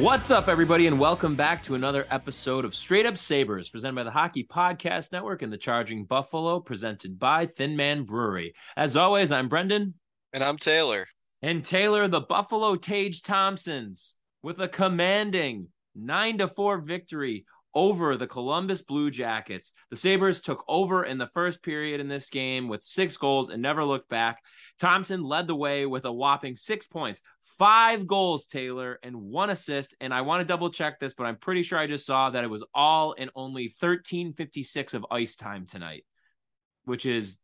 [0.00, 4.02] What's up, everybody, and welcome back to another episode of Straight Up Sabres, presented by
[4.02, 8.54] the Hockey Podcast Network and the Charging Buffalo, presented by Thin Man Brewery.
[8.76, 9.94] As always, I'm Brendan.
[10.32, 11.06] And I'm Taylor.
[11.42, 18.26] And Taylor, the Buffalo Tage Thompsons, with a commanding 9 to 4 victory over the
[18.26, 19.72] Columbus Blue Jackets.
[19.90, 23.62] The Sabres took over in the first period in this game with six goals and
[23.62, 24.42] never looked back.
[24.78, 27.20] Thompson led the way with a whopping six points,
[27.58, 29.94] five goals, Taylor, and one assist.
[30.00, 32.44] And I want to double check this, but I'm pretty sure I just saw that
[32.44, 36.04] it was all in only 1356 of ice time tonight,
[36.84, 37.38] which is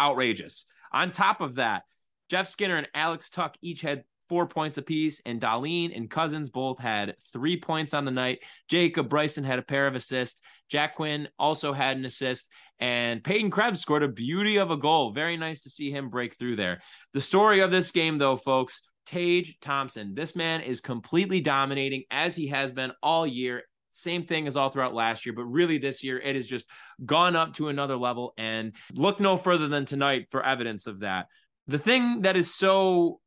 [0.00, 0.66] outrageous.
[0.92, 1.82] On top of that,
[2.30, 6.78] Jeff Skinner and Alex Tuch each had four points apiece, and Dahlin and Cozens both
[6.78, 8.40] had three points on the night.
[8.68, 10.40] Jacob Bryson had a pair of assists.
[10.68, 15.12] Jack Quinn also had an assist, and Peyton Krebs scored a beauty of a goal.
[15.12, 16.82] Very nice to see him break through there.
[17.14, 20.14] The story of this game, though, folks, Tage Thompson.
[20.14, 23.62] This man is completely dominating as he has been all year.
[23.90, 26.66] Same thing as all throughout last year, but really this year it has just
[27.04, 28.34] gone up to another level.
[28.36, 31.28] And look no further than tonight for evidence of that.
[31.68, 33.20] The thing that is so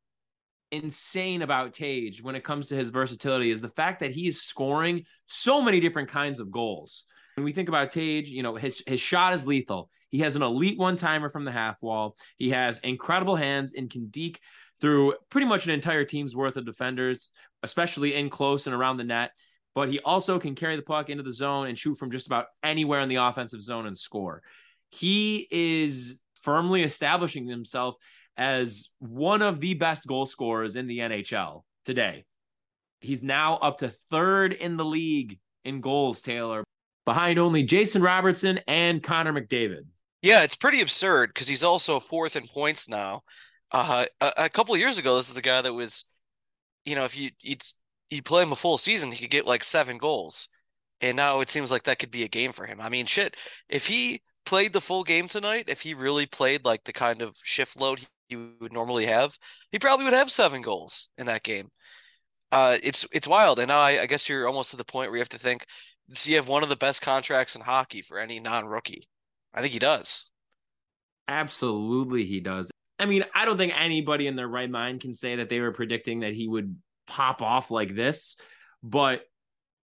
[0.71, 4.43] insane about Tage when it comes to his versatility is the fact that he is
[4.43, 7.05] scoring so many different kinds of goals.
[7.35, 9.89] When we think about Tage, you know, his his shot is lethal.
[10.09, 12.17] He has an elite one timer from the half wall.
[12.37, 14.39] He has incredible hands and can deke
[14.81, 17.31] through pretty much an entire team's worth of defenders,
[17.63, 19.31] especially in close and around the net.
[19.73, 22.47] But he also can carry the puck into the zone and shoot from just about
[22.61, 24.41] anywhere in the offensive zone and score.
[24.89, 27.95] He is firmly establishing himself
[28.35, 32.25] as one of the best goal scorers in the NHL today.
[32.99, 36.63] He's now up to third in the league in goals, Taylor,
[37.05, 39.85] behind only Jason Robertson and Connor McDavid.
[40.21, 43.21] Yeah, it's pretty absurd because he's also fourth in points now.
[43.71, 46.05] Uh, a, a couple years ago, this is a guy that was,
[46.85, 47.29] you know, if you
[48.09, 50.49] you play him a full season, he could get like seven goals,
[50.99, 52.81] and now it seems like that could be a game for him.
[52.81, 53.35] I mean, shit,
[53.69, 57.35] if he played the full game tonight, if he really played like the kind of
[57.43, 59.37] shift load he would normally have,
[59.71, 61.69] he probably would have seven goals in that game.
[62.51, 65.17] Uh, it's it's wild, and now I, I guess you're almost to the point where
[65.17, 65.65] you have to think:
[66.09, 69.07] Does he have one of the best contracts in hockey for any non-rookie?
[69.53, 70.29] I think he does.
[71.27, 72.69] Absolutely, he does.
[73.01, 75.71] I mean, I don't think anybody in their right mind can say that they were
[75.71, 76.75] predicting that he would
[77.07, 78.37] pop off like this,
[78.83, 79.21] but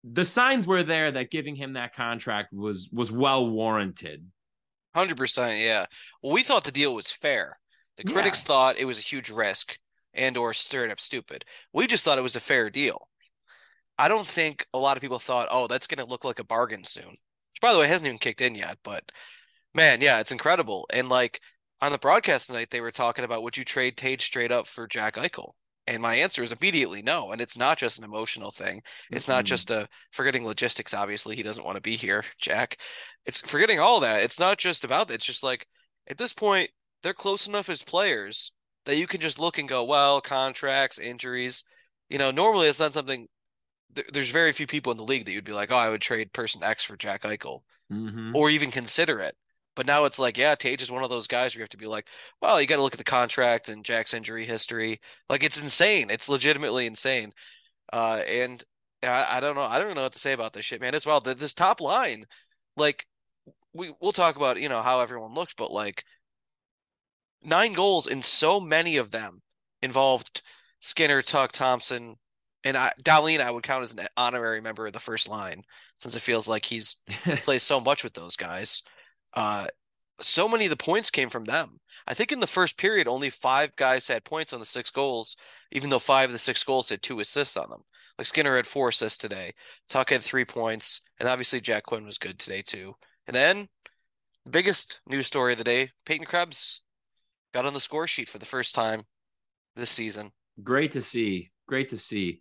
[0.04, 4.26] the signs were there that giving him that contract was was well warranted.
[4.94, 5.86] 100%, yeah.
[6.22, 7.58] Well, we thought the deal was fair.
[7.96, 8.48] The critics yeah.
[8.48, 9.78] thought it was a huge risk
[10.14, 11.44] and or stirred up stupid.
[11.72, 13.08] We just thought it was a fair deal.
[13.98, 16.44] I don't think a lot of people thought, "Oh, that's going to look like a
[16.44, 19.10] bargain soon." Which by the way hasn't even kicked in yet, but
[19.74, 20.86] man, yeah, it's incredible.
[20.92, 21.40] And like
[21.80, 24.86] on the broadcast tonight, they were talking about would you trade Tage straight up for
[24.86, 25.52] Jack Eichel?
[25.86, 27.30] And my answer is immediately no.
[27.30, 28.82] And it's not just an emotional thing.
[29.10, 29.36] It's mm-hmm.
[29.36, 30.94] not just a forgetting logistics.
[30.94, 32.78] Obviously, he doesn't want to be here, Jack.
[33.24, 34.22] It's forgetting all that.
[34.22, 35.14] It's not just about that.
[35.14, 35.66] It's just like
[36.08, 36.70] at this point,
[37.02, 38.52] they're close enough as players
[38.84, 41.64] that you can just look and go, well, contracts, injuries.
[42.08, 43.28] You know, normally it's not something.
[44.12, 46.32] there's very few people in the league that you'd be like, oh, I would trade
[46.32, 47.60] person X for Jack Eichel,
[47.92, 48.34] mm-hmm.
[48.34, 49.34] or even consider it.
[49.76, 51.76] But now it's like, yeah, Tage is one of those guys where you have to
[51.76, 52.08] be like,
[52.42, 55.00] well, you got to look at the contract and Jack's injury history.
[55.28, 56.10] Like it's insane.
[56.10, 57.32] It's legitimately insane.
[57.92, 58.64] Uh, and
[59.02, 59.62] I, I don't know.
[59.62, 60.94] I don't know what to say about this shit, man.
[60.94, 61.26] It's wild.
[61.26, 62.24] This top line,
[62.76, 63.06] like
[63.74, 66.04] we we'll talk about, you know, how everyone looks, but like
[67.42, 69.40] nine goals and so many of them
[69.82, 70.42] involved
[70.80, 72.16] Skinner, Tuch, Thompson,
[72.64, 75.62] and I, Dahlin I would count as an honorary member of the first line
[75.98, 77.00] since it feels like he's
[77.44, 78.82] plays so much with those guys.
[79.36, 79.66] Uh,
[80.18, 81.78] so many of the points came from them.
[82.08, 85.36] I think in the first period, only five guys had points on the six goals,
[85.72, 87.82] even though five of the six goals had two assists on them.
[88.18, 89.52] Like Skinner had four assists today.
[89.88, 92.94] Tuch had three points, and obviously Jack Quinn was good today too.
[93.26, 93.68] And then
[94.46, 96.82] the biggest news story of the day: Peyton Krebs
[97.52, 99.02] got on the score sheet for the first time
[99.74, 100.30] this season.
[100.62, 101.50] Great to see.
[101.68, 102.40] Great to see.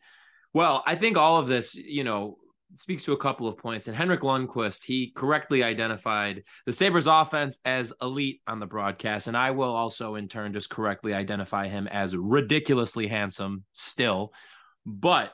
[0.54, 2.38] Well, I think all of this, you know,
[2.76, 3.88] speaks to a couple of points.
[3.88, 9.28] And Henrik Lundqvist, he correctly identified the Sabres offense as elite on the broadcast.
[9.28, 14.34] And I will also, in turn, just correctly identify him as ridiculously handsome still.
[14.86, 15.34] But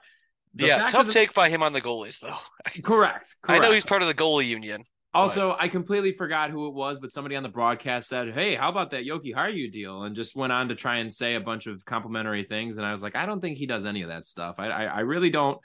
[0.54, 2.36] yeah, tough take by him on the goalies, though.
[2.84, 3.48] Correct, correct.
[3.48, 4.84] I know he's part of the goalie union.
[5.14, 5.62] Also, but...
[5.62, 8.92] I completely forgot who it was, but somebody on the broadcast said, "Hey, how about
[8.92, 12.44] that Jokiharju deal?" and just went on to try and say a bunch of complimentary
[12.44, 12.78] things.
[12.78, 14.56] And I was like, I don't think he does any of that stuff.
[14.58, 15.60] I, I, I really don't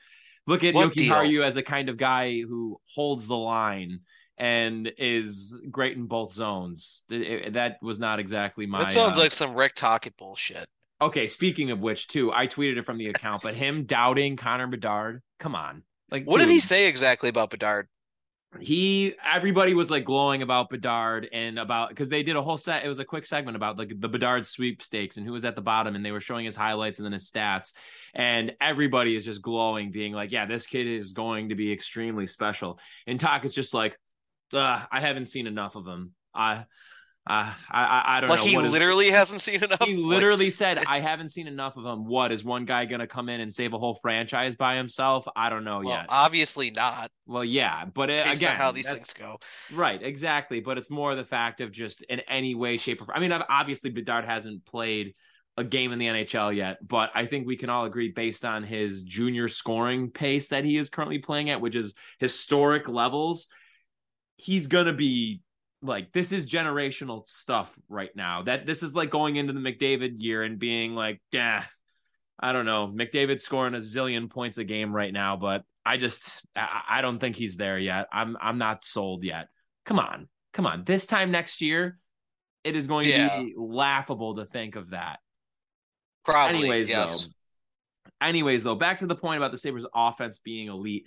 [0.46, 4.00] look at what Jokiharju as a kind of guy who holds the line
[4.38, 7.02] and is great in both zones.
[7.10, 8.80] It, it, that was not exactly my.
[8.80, 10.66] That sounds uh, like some Rick Tocchet bullshit.
[11.00, 14.66] Okay, speaking of which, too, I tweeted it from the account, but him doubting Connor
[14.66, 15.82] Bedard, come on.
[16.10, 17.88] Like, what dude, did he say exactly about Bedard?
[18.60, 22.84] He, everybody was like glowing about Bedard and about because they did a whole set.
[22.84, 25.62] It was a quick segment about like the Bedard sweepstakes and who was at the
[25.62, 27.72] bottom, and they were showing his highlights and then his stats,
[28.14, 32.26] and everybody is just glowing, being like, "Yeah, this kid is going to be extremely
[32.26, 33.98] special." And Talk is just like,
[34.52, 36.12] I haven't seen enough of him.
[36.34, 36.64] I
[37.28, 38.44] uh, I, I don't like know.
[38.44, 39.82] Like he literally hasn't seen enough.
[39.82, 40.54] He literally like...
[40.54, 43.40] said, "I haven't seen enough of him." What is one guy going to come in
[43.40, 45.26] and save a whole franchise by himself?
[45.34, 46.06] I don't know well, yet.
[46.08, 47.10] Obviously not.
[47.26, 49.38] Well, yeah, but it, again, how these things go,
[49.72, 50.00] right?
[50.00, 53.32] Exactly, but it's more the fact of just in any way, shape, or I mean,
[53.32, 55.14] obviously Bedard hasn't played
[55.56, 58.62] a game in the NHL yet, but I think we can all agree based on
[58.62, 63.48] his junior scoring pace that he is currently playing at, which is historic levels,
[64.36, 65.40] he's going to be
[65.82, 68.42] like this is generational stuff right now.
[68.42, 71.64] That this is like going into the McDavid year and being like, yeah,
[72.38, 76.44] I don't know, McDavid scoring a zillion points a game right now, but I just
[76.56, 78.08] I, don't think he's there yet.
[78.12, 79.48] I'm I'm not sold yet.
[79.84, 80.84] Come on, come on.
[80.84, 81.98] This time next year,
[82.64, 83.28] it is going yeah.
[83.28, 85.20] to be laughable to think of that.
[86.24, 86.58] Probably.
[86.58, 87.24] Anyways, yes.
[87.24, 87.30] though.
[88.26, 91.06] Anyways, though, back to the point about the Sabres offense being elite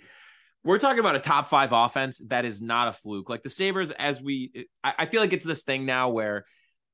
[0.62, 3.30] we're talking about a top five offense that is not a fluke.
[3.30, 6.44] Like the Sabres, as we, I, feel like it's this thing now where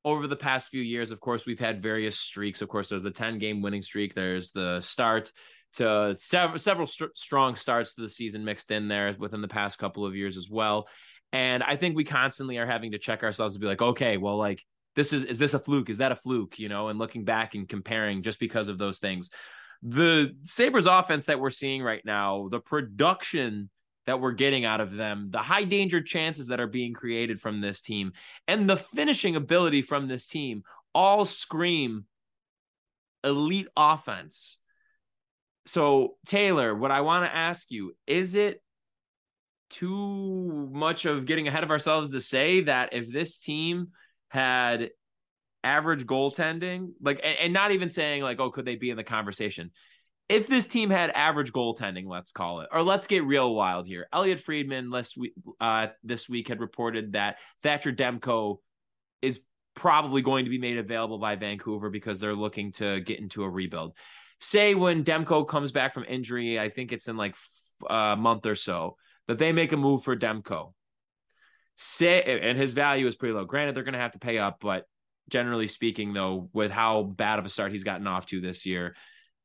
[0.05, 2.63] over the past few years, of course, we've had various streaks.
[2.63, 5.33] Of course, there's the 10 game winning streak, there's the start
[5.75, 9.79] to several, several st- strong starts to the season mixed in there within the past
[9.79, 10.87] couple of years as well.
[11.33, 14.37] And I think we constantly are having to check ourselves to be like, okay, well,
[14.37, 14.63] like,
[14.95, 15.91] this is is this a fluke?
[15.91, 16.59] Is that a fluke?
[16.59, 19.29] You know, and looking back and comparing just because of those things
[19.83, 23.71] the Sabres offense that we're seeing right now, the production
[24.07, 27.61] that we're getting out of them, the high danger chances that are being created from
[27.61, 28.13] this team,
[28.47, 30.63] and the finishing ability from this team
[30.95, 32.07] all scream
[33.25, 34.59] elite offense.
[35.67, 38.63] So, Taylor, what I want to ask you is it
[39.69, 43.89] too much of getting ahead of ourselves to say that if this team
[44.29, 44.91] had
[45.67, 49.05] average goaltending, like, and, and not even saying like, oh, could they be in the
[49.05, 49.73] conversation?
[50.29, 54.09] If this team had average goaltending, let's call it, or let's get real wild here.
[54.13, 58.59] Elliotte Friedman last week, uh, this week had reported that Thatcher Demko
[59.23, 59.41] is
[59.75, 63.51] probably going to be made available by Vancouver because they're looking to get into a
[63.51, 63.93] rebuild.
[64.41, 67.37] Say when Demko comes back from injury, I think it's in like
[67.89, 68.97] a month or so,
[69.29, 70.73] that they make a move for Demko.
[71.77, 73.45] Say, and his value is pretty low.
[73.45, 74.87] Granted, they're going to have to pay up, but
[75.29, 78.95] generally speaking, though, with how bad of a start he's gotten off to this year,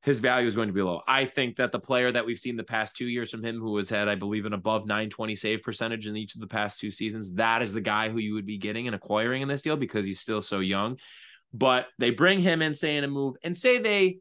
[0.03, 1.01] his value is going to be low.
[1.07, 3.77] I think that the player that we've seen the past two years from him, who
[3.77, 6.89] has had, I believe, an above 920 save percentage in each of the past two
[6.89, 9.77] seasons, that is the guy who you would be getting and acquiring in this deal
[9.77, 10.97] because he's still so young.
[11.53, 14.19] But they bring him in, say, in a move, and say they,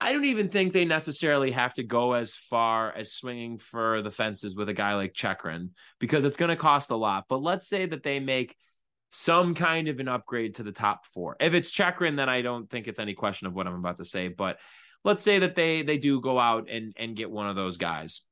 [0.00, 4.10] I don't even think they necessarily have to go as far as swinging for the
[4.10, 7.24] fences with a guy like Chychrun because it's going to cost a lot.
[7.28, 8.54] But let's say that they make
[9.16, 11.36] some kind of an upgrade to the top four.
[11.38, 14.04] If it's Chychrun, then I don't think it's any question of what I'm about to
[14.04, 14.26] say.
[14.26, 14.58] But
[15.04, 18.22] let's say that they they do go out and and get one of those guys.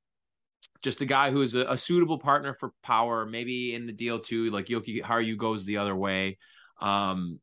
[0.83, 4.19] Just a guy who is a, a suitable partner for power, maybe in the deal
[4.19, 6.39] too, like Jokiharju goes the other way.
[6.81, 7.39] Um,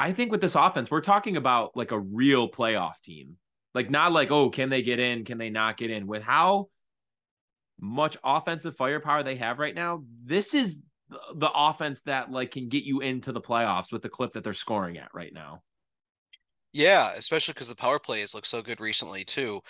[0.00, 3.36] I think with this offense, we're talking about like a real playoff team.
[3.72, 5.24] Like not like, oh, can they get in?
[5.24, 6.08] Can they not get in?
[6.08, 6.70] With how
[7.78, 10.82] much offensive firepower they have right now, this is
[11.34, 14.52] the offense that like can get you into the playoffs with the clip that they're
[14.52, 15.62] scoring at right now.
[16.72, 19.60] Yeah, especially because the power play has looked so good recently too.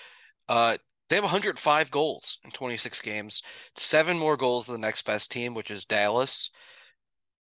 [0.48, 0.76] Uh,
[1.08, 3.42] they have 105 goals in 26 games,
[3.76, 6.50] seven more goals than the next best team, which is Dallas.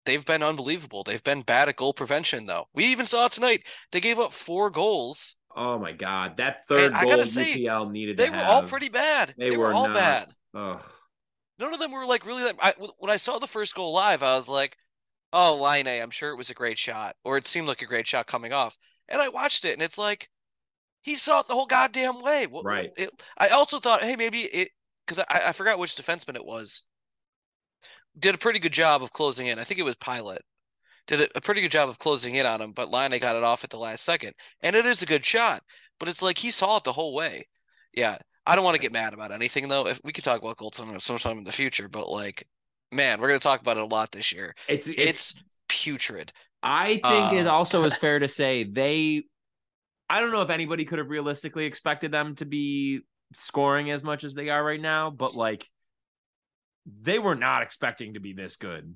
[0.04, 1.02] They've been unbelievable.
[1.02, 2.66] They've been bad at goal prevention, though.
[2.74, 3.62] We even saw tonight.
[3.90, 5.36] They gave up four goals.
[5.56, 8.16] Oh my god, that third And I goal gotta say, UPL needed.
[8.18, 9.34] They were all pretty bad.
[9.38, 9.94] They, They, were, were, all not.
[9.94, 10.28] bad.
[10.54, 10.82] Ugh.
[11.58, 12.50] None of them were like really.
[12.60, 14.76] I, when I saw the first goal live, I was like,
[15.32, 18.06] "Oh, Laine I'm sure it was a great shot, or it seemed like a great
[18.06, 18.76] shot coming off."
[19.08, 20.28] And I watched it, and it's like
[21.02, 22.46] he saw it the whole goddamn way.
[22.50, 22.90] Right.
[22.96, 24.70] It, I also thought, hey, maybe it
[25.06, 26.82] because I, I forgot which defenseman it was.
[28.18, 29.58] Did a pretty good job of closing in.
[29.58, 30.40] I think it was Pilot.
[31.06, 33.44] Did a, a pretty good job of closing in on him, but Laine got it
[33.44, 34.32] off at the last second,
[34.62, 35.62] and it is a good shot.
[36.00, 37.48] But it's like he saw it the whole way.
[37.92, 39.86] Yeah, I don't want to get mad about anything though.
[39.86, 42.46] If we could talk about goaltending sometime in the future, but like,
[42.92, 44.54] man, we're gonna talk about it a lot this year.
[44.68, 45.34] It's, it's It's
[45.68, 46.32] putrid.
[46.62, 49.24] I think it Uh, also is fair to say they.
[50.10, 53.00] I don't know if anybody could have realistically expected them to be
[53.34, 55.68] scoring as much as they are right now, but like
[56.86, 58.94] they were not expecting to be this good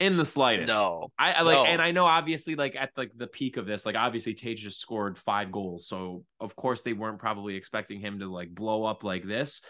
[0.00, 0.68] in the slightest.
[0.68, 1.64] No, I, I like, No.
[1.64, 4.80] and I know obviously, like at like the peak of this, like obviously Tage just
[4.80, 9.02] scored five goals, so of course they weren't probably expecting him to like blow up
[9.04, 9.62] like this.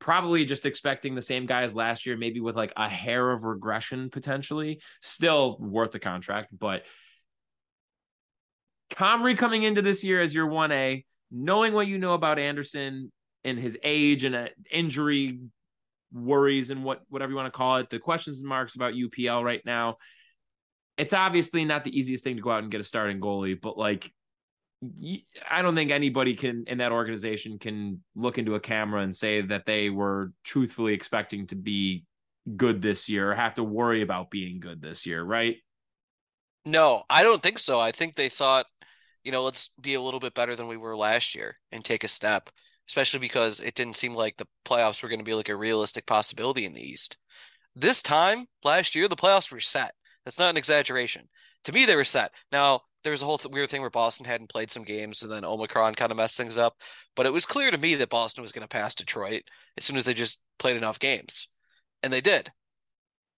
[0.00, 3.42] Probably just expecting the same guy as last year, maybe with like a hair of
[3.42, 4.80] regression potentially.
[5.02, 6.84] Still worth the contract, but
[8.90, 13.12] Comrie coming into this year as your one A, knowing what you know about Anderson
[13.44, 15.40] and his age and uh, injury
[16.12, 19.44] worries and what whatever you want to call it, the questions and marks about UPL
[19.44, 19.96] right now.
[20.96, 23.78] It's obviously not the easiest thing to go out and get a starting goalie, but
[23.78, 24.12] like
[25.48, 29.42] I don't think anybody can in that organization can look into a camera and say
[29.42, 32.04] that they were truthfully expecting to be
[32.56, 35.56] good this year or have to worry about being good this year, right?
[36.68, 37.80] no, I don't think so.
[37.80, 38.66] I think they thought,
[39.24, 42.04] you know, let's be a little bit better than we were last year and take
[42.04, 42.50] a step,
[42.88, 46.06] especially because it didn't seem like the playoffs were going to be like a realistic
[46.06, 47.18] possibility in the East.
[47.76, 49.92] This time last year, the playoffs were set.
[50.24, 51.28] That's not an exaggeration.
[51.64, 52.32] To me, they were set.
[52.50, 55.30] Now, there was a whole th- weird thing where Boston hadn't played some games and
[55.30, 56.74] then Omicron kind of messed things up.
[57.14, 59.42] But it was clear to me that Boston was going to pass Detroit
[59.76, 61.48] as soon as they just played enough games.
[62.02, 62.50] And they did.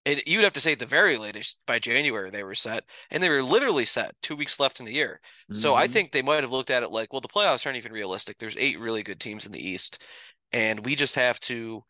[0.05, 3.21] And you'd have to say at the very latest by January they were set, and
[3.21, 5.21] they were literally set two weeks left in the year.
[5.51, 5.87] So I Mhm.
[5.87, 8.37] think they might have looked at it like, well, the playoffs aren't even realistic.
[8.39, 10.01] There's eight really good teams in the East,
[10.51, 11.83] and we just have to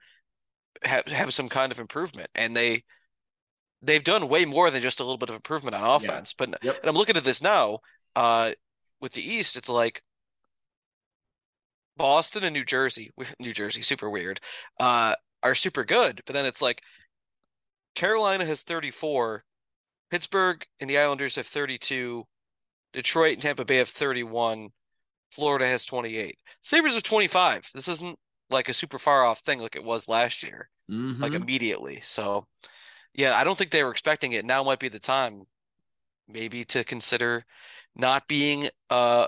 [0.84, 2.30] have have some kind of improvement.
[2.36, 2.84] And they
[3.82, 6.34] they've done way more than just a little bit of improvement on offense.
[6.34, 6.78] But Yep.
[6.84, 7.80] and I'm looking at this now,
[8.16, 8.52] uh,
[9.02, 10.04] with the East, it's like
[11.98, 14.40] Boston and New Jersey, New Jersey, super weird,
[14.80, 16.22] uh, are super good.
[16.26, 16.82] But then it's like
[17.96, 19.46] Carolina has 34,
[20.10, 22.26] Pittsburgh and the Islanders have 32,
[22.94, 24.70] Detroit and Tampa Bay have 31,
[25.32, 26.38] Florida has 28.
[26.62, 27.70] Sabres have 25.
[27.74, 28.20] This isn't
[28.50, 30.70] like a super far off thing like it was last year,
[31.22, 31.42] like Mhm.
[31.44, 32.02] immediately.
[32.02, 32.48] So,
[33.14, 34.46] yeah, I don't think they were expecting it.
[34.46, 35.46] Now might be the time
[36.28, 37.46] maybe to consider
[37.96, 39.28] not being uh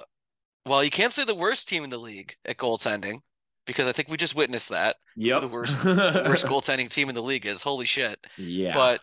[0.65, 3.19] well, you can't say the worst team in the league at goaltending
[3.65, 4.97] because I think we just witnessed that.
[5.15, 5.41] Yep.
[5.41, 7.63] The worst the worst goaltending team in the league is.
[7.63, 8.19] Holy shit.
[8.37, 8.73] Yeah.
[8.73, 9.01] But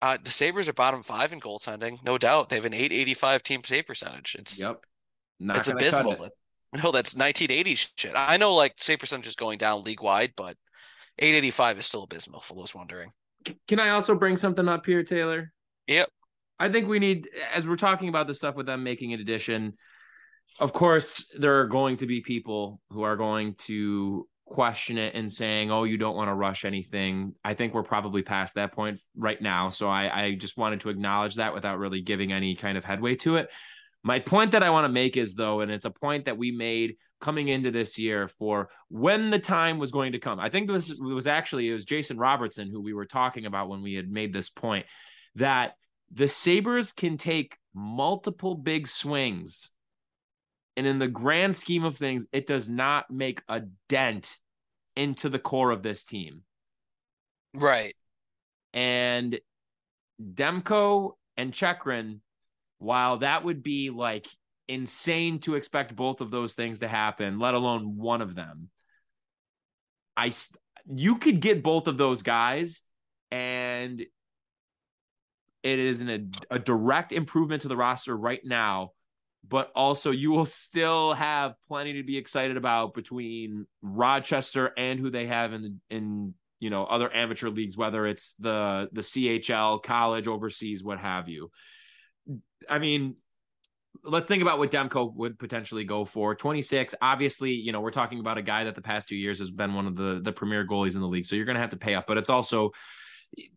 [0.00, 2.48] uh, the Sabres are bottom five in goaltending, no doubt.
[2.48, 4.36] They have an 885 team save percentage.
[4.38, 4.84] It's yep.
[5.40, 6.12] Not it's abysmal.
[6.12, 6.32] it.
[6.82, 8.12] No, that's nineteen eighty shit.
[8.14, 10.56] I know like save percentage is going down league wide, but
[11.18, 13.10] 885 is still abysmal for those wondering.
[13.66, 15.52] Can I also bring something up here, Taylor?
[15.86, 16.08] Yep.
[16.60, 19.74] I think we need, as we're talking about the stuff with them making an addition,
[20.60, 25.30] of course, there are going to be people who are going to question it and
[25.32, 27.34] saying, oh, you don't want to rush anything.
[27.44, 29.68] I think we're probably past that point right now.
[29.68, 33.14] So I, I just wanted to acknowledge that without really giving any kind of headway
[33.16, 33.48] to it.
[34.02, 36.50] My point that I want to make is, though, and it's a point that we
[36.50, 40.38] made coming into this year for when the time was going to come.
[40.38, 43.82] I think this was actually, it was Jason Robertson who we were talking about when
[43.82, 44.86] we had made this point
[45.34, 45.72] that
[46.12, 49.72] the Sabres can take multiple big swings.
[50.78, 54.38] And in the grand scheme of things, it does not make a dent
[54.94, 56.44] into the core of this team.
[57.52, 57.94] Right.
[58.72, 59.40] And
[60.22, 62.20] Demko and Chychrun,
[62.78, 64.28] while that would be like
[64.68, 68.70] insane to expect both of those things to happen, let alone one of them,
[70.16, 70.30] I
[70.94, 72.84] you could get both of those guys
[73.32, 74.00] and
[75.64, 78.92] it is an, a, a direct improvement to the roster right now
[79.48, 85.10] but also you will still have plenty to be excited about between Rochester and who
[85.10, 90.28] they have in in you know other amateur leagues whether it's the the CHL college
[90.28, 91.50] overseas what have you
[92.68, 93.16] I mean
[94.04, 96.34] let's think about what Demko would potentially go for.
[96.34, 96.94] 26.
[97.00, 99.74] Obviously, you know, we're talking about a guy that the past two years has been
[99.74, 101.24] one of the the premier goalies in the league.
[101.24, 102.72] So you're going to have to pay up, but it's also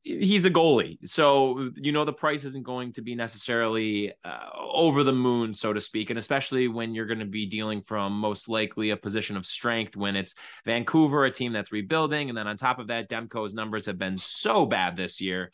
[0.03, 0.97] he's a goalie.
[1.07, 5.73] So, you know, the price isn't going to be necessarily uh, over the moon, so
[5.73, 6.09] to speak.
[6.09, 9.95] And especially when you're going to be dealing from most likely a position of strength
[9.95, 10.35] when it's
[10.65, 12.29] Vancouver, a team that's rebuilding.
[12.29, 15.51] And then on top of that, Demko's numbers have been so bad this year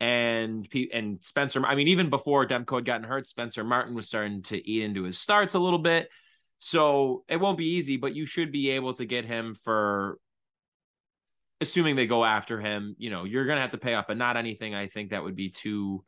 [0.00, 1.64] and and Spencer.
[1.64, 5.04] I mean, even before Demko had gotten hurt, Spencer Martin was starting to eat into
[5.04, 6.08] his starts a little bit.
[6.58, 10.18] So it won't be easy, but you should be able to get him for,
[11.60, 12.94] assuming they go after him.
[12.98, 14.74] You know, you're gonna have to pay up, but not anything.
[14.74, 16.04] I think that would be too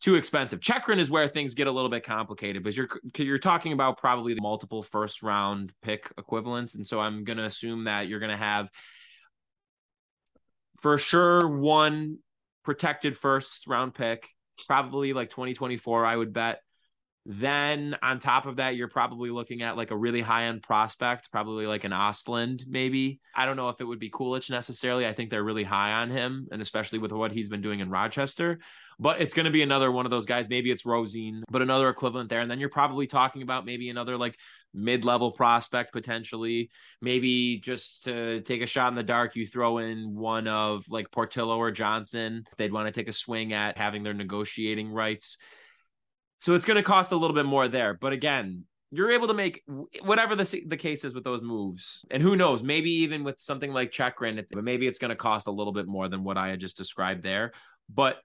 [0.00, 0.60] too expensive.
[0.60, 4.34] Chychrun is where things get a little bit complicated because you're you're talking about probably
[4.34, 8.68] the multiple first round pick equivalents, and so I'm gonna assume that you're gonna have
[10.80, 12.18] for sure one
[12.64, 14.28] protected first round pick,
[14.66, 16.60] probably like 2024, I would bet.
[17.26, 21.30] Then on top of that, you're probably looking at like a really high end prospect,
[21.30, 23.20] probably like an Ostlund, maybe.
[23.34, 25.06] I don't know if it would be Kulich necessarily.
[25.06, 27.90] I think they're really high on him, and especially with what he's been doing in
[27.90, 28.58] Rochester.
[28.98, 30.48] But it's going to be another one of those guys.
[30.48, 32.40] Maybe it's Rosine, but another equivalent there.
[32.40, 34.38] And then you're probably talking about maybe another like
[34.72, 36.70] mid level prospect potentially.
[37.02, 41.10] Maybe just to take a shot in the dark, you throw in one of like
[41.10, 42.44] Portillo or Johnson.
[42.56, 45.36] They'd want to take a swing at having their negotiating rights
[46.40, 47.94] so it's going to cost a little bit more there.
[47.94, 49.62] But again, you're able to make
[50.02, 52.04] whatever the the case is with those moves.
[52.10, 55.46] And who knows, maybe even with something like Chychrun, but maybe it's going to cost
[55.46, 57.52] a little bit more than what I had just described there.
[57.88, 58.16] But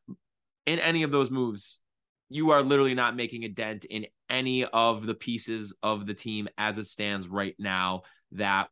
[0.65, 1.79] in any of those moves,
[2.29, 6.47] you are literally not making a dent in any of the pieces of the team
[6.57, 8.69] as it stands right now that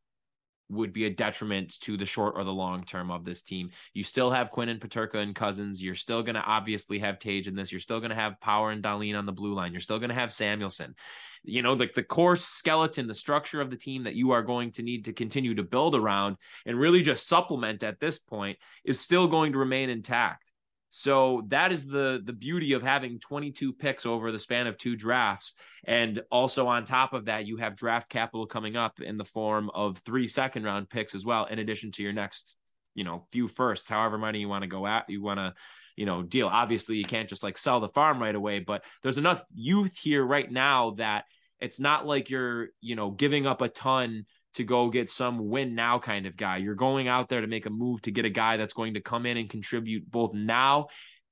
[0.70, 3.70] would be a detriment to the short or the long term of this team.
[3.93, 5.82] You still have Quinn and Peterka and Cozens.
[5.82, 7.72] You're still going to obviously have Tage in this.
[7.72, 9.72] You're still going to have Power and Dahlin on the blue line.
[9.72, 10.96] You're still going to have Samuelsson.
[11.43, 14.43] You know, like the, the core skeleton, the structure of the team that you are
[14.43, 18.58] going to need to continue to build around and really just supplement at this point
[18.86, 20.52] is still going to remain intact.
[20.95, 24.95] So that is the the beauty of having 22 picks over the span of two
[24.95, 25.56] drafts.
[25.86, 29.71] And also on top of that, you have draft capital coming up in the form
[29.73, 32.58] of three second round picks as well, in addition to your next,
[32.93, 35.56] you know, few firsts, however many you want to go at, you want to,
[35.95, 36.47] you know, deal.
[36.47, 40.23] Obviously, you can't just like sell the farm right away, but there's enough youth here
[40.23, 41.25] right now that
[41.60, 45.76] it's not like you're, you know, giving up a ton to go get some win
[45.76, 46.58] now kind of guy.
[46.58, 49.02] You're going out there to make a move to get a guy that's going to
[49.02, 50.88] come in and contribute both now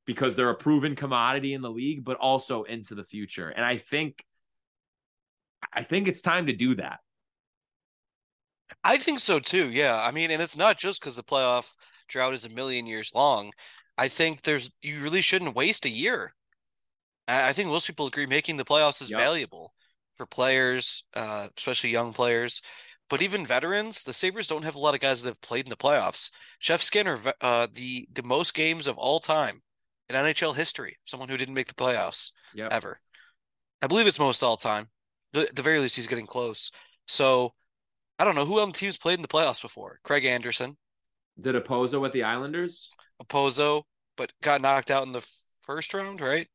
[0.05, 3.49] because they're a proven commodity in the league, but also into the future.
[3.49, 4.23] And I think
[5.71, 6.99] I think it's time to do that.
[8.83, 9.69] I think so too.
[9.69, 9.99] Yeah.
[10.01, 11.75] I mean, and it's not just because the playoff
[12.07, 13.51] drought is a million years long.
[13.97, 16.33] I think there's you really shouldn't waste a year.
[17.27, 19.19] I think most people agree making the playoffs is yep.
[19.19, 19.73] valuable
[20.15, 22.61] for players, uh, especially young players.
[23.11, 25.69] But even veterans, the Sabres don't have a lot of guys that have played in
[25.69, 26.31] the playoffs.
[26.61, 29.61] Jeff Skinner, uh, the the most games of all time
[30.09, 32.71] in NHL history, someone who didn't make the playoffs yep.
[32.71, 33.01] ever.
[33.81, 34.87] I believe it's most all time.
[35.35, 36.71] At the very least, he's getting close.
[37.05, 37.53] So
[38.17, 39.99] I don't know who on the team's played in the playoffs before.
[40.05, 40.77] Craig Anderson.
[41.39, 42.89] Did Okposo with the Islanders?
[43.21, 43.83] Okposo,
[44.15, 45.27] but got knocked out in the
[45.63, 46.47] first round, right?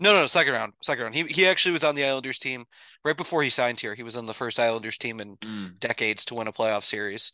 [0.00, 0.72] No, no, second round.
[0.82, 1.14] Second round.
[1.14, 2.64] He he actually was on the Islanders team
[3.04, 3.94] right before he signed here.
[3.94, 5.78] He was on the first Islanders team in mm.
[5.78, 7.32] decades to win a playoff series.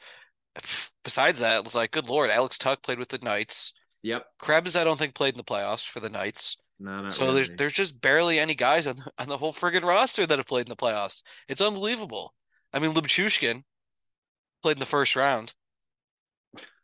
[1.04, 3.72] Besides that, it was like, good lord, Alex Tuch played with the Knights.
[4.02, 4.24] Yep.
[4.38, 6.56] Krebs, I don't think played in the playoffs for the Knights.
[6.78, 7.08] No, no.
[7.08, 7.34] so really.
[7.36, 10.46] there's there's just barely any guys on the, on the whole friggin' roster that have
[10.46, 11.22] played in the playoffs.
[11.48, 12.34] It's unbelievable.
[12.72, 13.62] I mean, Lyubushkin
[14.62, 15.54] played in the first round.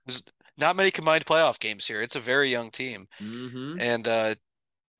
[0.07, 0.23] There's
[0.57, 2.03] not many combined playoff games here.
[2.03, 3.81] It's a very young team, mm-hmm.
[3.81, 4.35] and uh,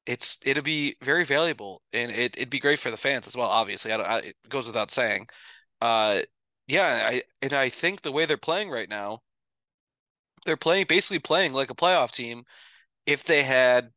[0.07, 3.49] it's it'll be very valuable and it, it'd be great for the fans as well
[3.49, 3.93] obviously.
[3.93, 5.29] I I, it goes without saying.
[5.81, 6.21] Uh
[6.69, 9.21] yeah I and I think the way they're playing right now
[10.47, 12.43] they're playing basically playing like a playoff team
[13.07, 13.91] if they had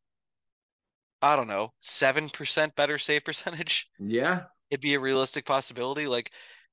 [1.22, 3.88] I don't know 7% better save percentage.
[3.98, 4.44] Yeah.
[4.70, 6.30] It'd be a realistic possibility like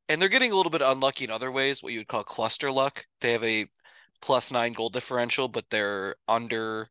[0.09, 2.71] and they're getting a little bit unlucky in other ways what you would call cluster
[2.71, 3.05] luck.
[3.21, 3.67] They have a
[4.21, 6.89] plus 9 goal differential but they're under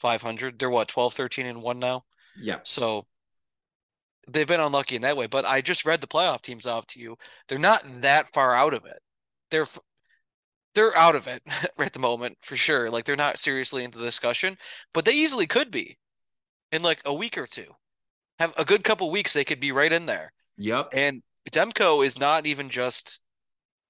[0.00, 0.58] 500.
[0.58, 2.04] They're what 12, 13, and one now.
[2.40, 2.58] Yeah.
[2.64, 3.06] So
[4.28, 5.26] they've been unlucky in that way.
[5.26, 7.16] But I just read the playoff teams off to you.
[7.48, 8.98] They're not that far out of it.
[9.50, 9.66] They're
[10.74, 11.42] they're out of it
[11.78, 12.90] at the moment for sure.
[12.90, 14.56] Like they're not seriously into the discussion,
[14.92, 15.98] but they easily could be
[16.72, 17.74] in like a week or two.
[18.38, 20.32] Have a good couple weeks, they could be right in there.
[20.56, 20.90] Yep.
[20.92, 23.20] And Demko is not even just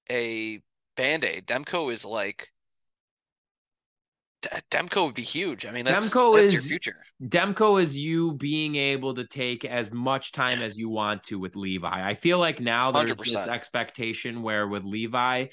[0.09, 0.59] a
[0.97, 1.45] band aid.
[1.45, 2.50] Demko is like
[4.41, 5.65] Demko would be huge.
[5.65, 6.95] I mean, that's, Demko that's is, your future.
[7.23, 11.55] Demko is you being able to take as much time as you want to with
[11.55, 11.87] Levi.
[12.09, 13.17] I feel like now there's 100%.
[13.17, 15.47] this expectation where with Levi,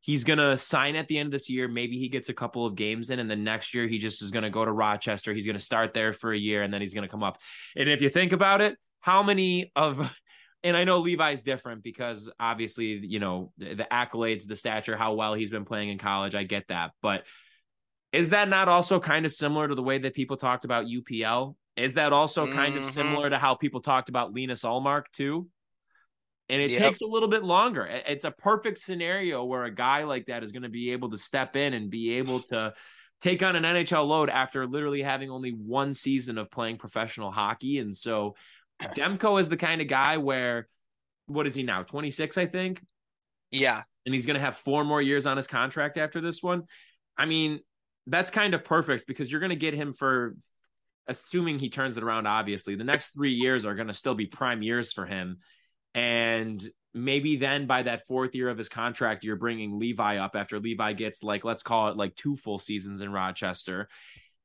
[0.00, 1.68] he's going to sign at the end of this year.
[1.68, 4.30] Maybe he gets a couple of games in, and then next year he just is
[4.30, 5.32] going to go to Rochester.
[5.32, 7.38] He's going to start there for a year, and then he's going to come up.
[7.76, 10.10] And if you think about it, how many of
[10.64, 15.12] and I know Levi's different because obviously, you know, the, the accolades, the stature, how
[15.12, 16.34] well he's been playing in college.
[16.34, 16.92] I get that.
[17.02, 17.24] But
[18.14, 21.56] is that not also kind of similar to the way that people talked about UPL?
[21.76, 22.84] Is that also kind mm-hmm.
[22.84, 25.48] of similar to how people talked about Linus Ullmark too?
[26.48, 26.80] And it yep.
[26.80, 27.84] takes a little bit longer.
[27.84, 31.18] It's a perfect scenario where a guy like that is going to be able to
[31.18, 32.74] step in and be able to
[33.20, 37.78] take on an NHL load after literally having only one season of playing professional hockey.
[37.78, 38.36] And so
[38.80, 40.68] Demko is the kind of guy where
[41.26, 41.82] what is he now?
[41.82, 42.80] 26, I think.
[43.50, 43.82] Yeah.
[44.06, 46.64] And he's going to have four more years on his contract after this one.
[47.16, 47.60] I mean,
[48.06, 50.36] that's kind of perfect because you're going to get him for
[51.06, 52.74] assuming he turns it around obviously.
[52.74, 55.38] The next 3 years are going to still be prime years for him.
[55.94, 56.62] And
[56.92, 60.92] maybe then by that fourth year of his contract you're bringing Levi up after Levi
[60.92, 63.88] gets like let's call it like two full seasons in Rochester.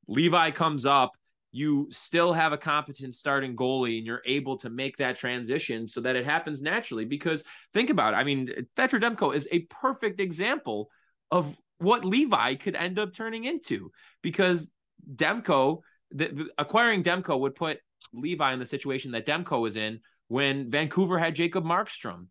[0.08, 1.12] Levi comes up
[1.52, 6.00] you still have a competent starting goalie and you're able to make that transition so
[6.00, 7.42] that it happens naturally because
[7.74, 8.18] think about it.
[8.18, 10.90] I mean Thatcher Demko is a perfect example
[11.30, 13.90] of what Levi could end up turning into
[14.22, 14.70] because
[15.14, 17.78] Demko, the, the, acquiring Demko would put
[18.12, 22.28] Levi in the situation that Demko was in when Vancouver had Jacob Markstrom.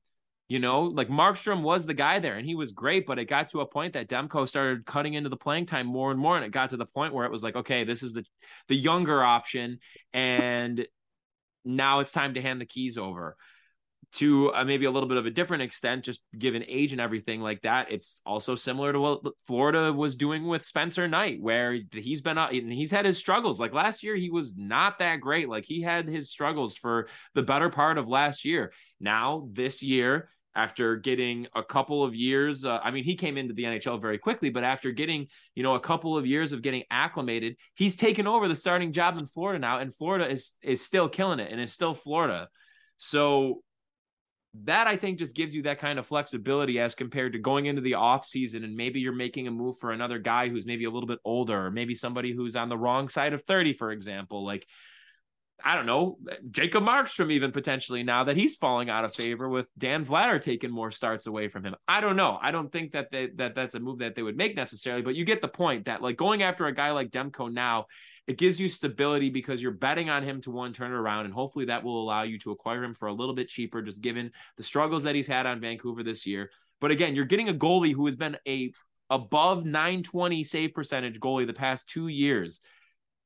[0.47, 3.49] You know, like Markstrom was the guy there and he was great, but it got
[3.49, 6.35] to a point that Demko started cutting into the playing time more and more.
[6.35, 8.23] And it got to the point where it was like, okay, this is the
[8.67, 9.77] the younger option.
[10.11, 10.87] And
[11.63, 13.37] now it's time to hand the keys over
[14.11, 17.41] to uh, maybe a little bit of a different extent, just given age and everything
[17.41, 17.91] like that.
[17.91, 22.49] It's also similar to what Florida was doing with Spencer Knight, where he's been uh,
[22.51, 23.59] and he's had his struggles.
[23.59, 25.47] Like last year, he was not that great.
[25.47, 28.73] Like he had his struggles for the better part of last year.
[28.99, 33.53] Now, this year, after getting a couple of years uh, i mean he came into
[33.53, 36.83] the nhl very quickly but after getting you know a couple of years of getting
[36.89, 41.07] acclimated he's taken over the starting job in florida now and florida is is still
[41.07, 42.49] killing it and is still florida
[42.97, 43.61] so
[44.53, 47.81] that I think just gives you that kind of flexibility as compared to going into
[47.81, 50.89] the off season and maybe you're making a move for another guy who's maybe a
[50.89, 54.43] little bit older or maybe somebody who's on the wrong side of 30 for example.
[54.43, 54.65] Like
[55.63, 56.17] I don't know
[56.49, 60.71] Jacob Markstrom even potentially now that he's falling out of favor with Dan Vladar taking
[60.71, 61.75] more starts away from him.
[61.87, 62.39] I don't know.
[62.41, 65.15] I don't think that they, that that's a move that they would make necessarily but
[65.15, 67.85] you get the point that like going after a guy like Demko now
[68.29, 71.65] it gives you stability because you're betting on him to one turn around, and hopefully
[71.65, 74.61] that will allow you to acquire him for a little bit cheaper, just given the
[74.61, 76.51] struggles that he's had on Vancouver this year.
[76.79, 78.71] But again, you're getting a goalie who has been a
[79.09, 82.61] above 920 save percentage goalie the past two years.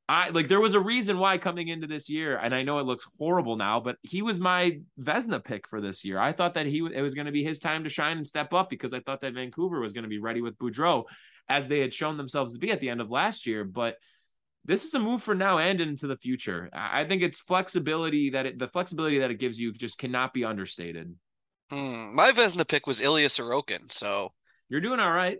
[0.07, 2.85] I like there was a reason why coming into this year, and I know it
[2.85, 6.17] looks horrible now, but he was my Vezina pick for this year.
[6.17, 8.53] I thought that he it was going to be his time to shine and step
[8.53, 11.03] up because I thought that Vancouver was going to be ready with Boudreau,
[11.49, 13.65] as they had shown themselves to be at the end of last year.
[13.65, 13.97] But
[14.65, 16.69] this is a move for now and into the future.
[16.73, 20.45] I think it's flexibility that it, the flexibility that it gives you just cannot be
[20.45, 21.13] understated.
[21.71, 22.15] Hmm.
[22.15, 24.32] My Vezina pick was Ilya Sorokin, so
[24.69, 25.39] you're doing all right.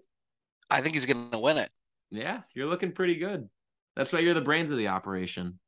[0.70, 1.70] I think he's going to win it.
[2.12, 3.50] Yeah, you're looking pretty good.
[3.96, 5.60] That's why you're the brains of the operation.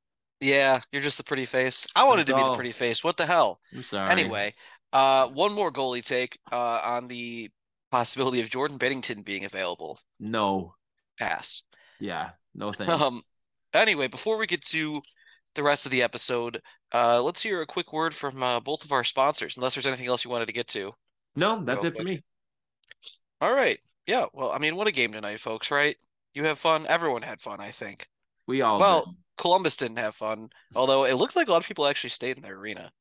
[0.42, 1.88] Yeah, you're just the pretty face.
[1.96, 3.04] I wanted That's to be the pretty face.
[3.04, 3.60] What the hell?
[3.74, 4.10] I'm sorry.
[4.10, 4.54] Anyway,
[4.92, 7.50] uh, one more goalie take uh, on the
[7.92, 10.00] possibility of Jordan Binnington being available.
[10.20, 10.76] No.
[11.18, 11.64] Pass.
[12.00, 12.32] Yeah.
[12.54, 12.94] No thanks.
[12.94, 13.22] Um,
[13.76, 15.02] Anyway, before we get to
[15.54, 16.62] the rest of the episode,
[16.94, 20.08] uh, let's hear a quick word from uh, both of our sponsors, unless there's anything
[20.08, 20.94] else you wanted to get to.
[21.36, 22.02] No, that's it quick.
[22.02, 22.22] for me.
[23.42, 23.78] All right.
[24.08, 24.26] Yeah.
[24.34, 25.96] Well, I mean, what a game tonight, folks, right?
[26.34, 26.86] You have fun.
[26.88, 28.08] Everyone had fun, I think.
[28.48, 29.16] We all Well, did.
[29.38, 32.44] Columbus didn't have fun, although it looked like a lot of people actually stayed in
[32.44, 32.92] their arena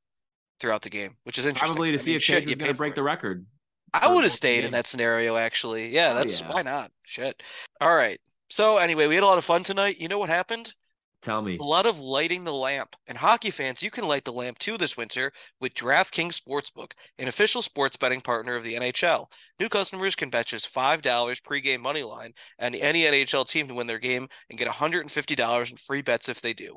[0.59, 1.75] throughout the game, which is interesting.
[1.75, 3.47] Probably to I see mean, if shit, was going to break the record.
[3.93, 5.91] I would have stayed in that scenario, actually.
[5.91, 6.53] Yeah, that's oh, yeah.
[6.53, 6.91] why not?
[7.05, 7.41] Shit.
[7.81, 8.19] All right.
[8.51, 9.99] So anyway, we had a lot of fun tonight.
[9.99, 10.75] You know what happened?
[11.23, 11.57] Tell me.
[11.59, 12.97] A lot of lighting the lamp.
[13.07, 17.29] And hockey fans, you can light the lamp too this winter with DraftKings Sportsbook, an
[17.29, 19.27] official sports betting partner of the NHL.
[19.59, 23.87] New customers can bet just $5 pregame money line on any NHL team to win
[23.87, 26.77] their game and get $150 in free bets if they do.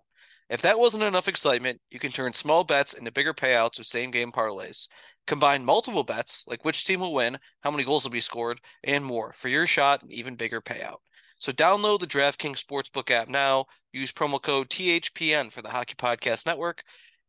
[0.49, 4.11] If that wasn't enough excitement, you can turn small bets into bigger payouts with same
[4.11, 4.87] game parlays.
[5.25, 9.03] Combine multiple bets, like which team will win, how many goals will be scored, and
[9.03, 10.99] more for your shot and even bigger payout.
[11.39, 13.65] So download the DraftKings Sportsbook app now.
[13.93, 16.83] Use promo code THPN for the Hockey Podcast Network.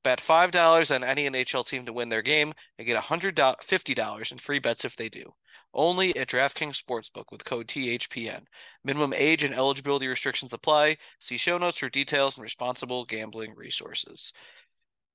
[0.04, 4.58] Bet $5 on any NHL team to win their game and get $150 in free
[4.58, 5.34] bets if they do.
[5.74, 8.44] only at DraftKings Sportsbook with code THPN.
[8.84, 10.96] Minimum age and eligibility restrictions apply.
[11.20, 14.32] See show notes for details and responsible gambling resources.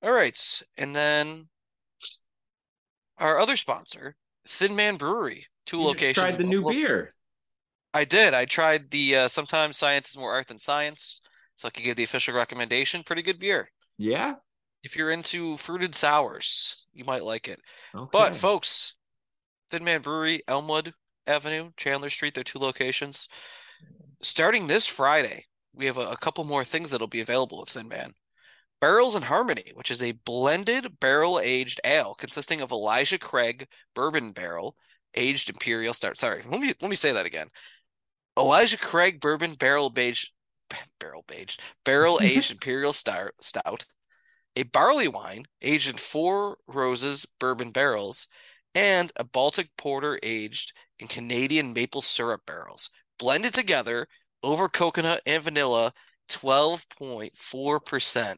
[0.02, 1.48] All right, and then
[3.18, 6.14] our other sponsor, Thin Man Brewery, two You locations.
[6.14, 6.72] tried the new Buffalo.
[6.72, 7.14] beer.
[7.94, 8.34] I did.
[8.34, 11.20] I tried the uh, sometimes science is more art than science,
[11.54, 13.04] so I could give the official recommendation.
[13.04, 13.70] Pretty good beer.
[13.96, 14.34] Yeah.
[14.82, 17.60] If you're into fruited sours, you might like it.
[17.94, 18.08] Okay.
[18.12, 18.96] But folks,
[19.70, 20.92] Thin Man Brewery, Elmwood
[21.26, 23.28] Avenue, Chandler Street, they're two locations.
[24.20, 27.88] Starting this Friday, we have a, a couple more things that'll be available at Thin
[27.88, 28.12] Man.
[28.80, 34.32] Barrels in Harmony, which is a blended barrel aged ale consisting of Elijah Craig bourbon
[34.32, 34.76] barrel
[35.14, 36.18] aged imperial stout.
[36.18, 37.46] Sorry, let me let me say that again.
[38.38, 40.32] Elijah Craig bourbon barrel aged
[40.98, 43.84] barrel aged barrel aged imperial stout stout,
[44.56, 48.28] a barley wine aged in four roses bourbon barrels,
[48.74, 54.06] and a Baltic porter aged in Canadian maple syrup barrels, blended together
[54.42, 55.92] over coconut and vanilla,
[56.28, 58.36] 12.4%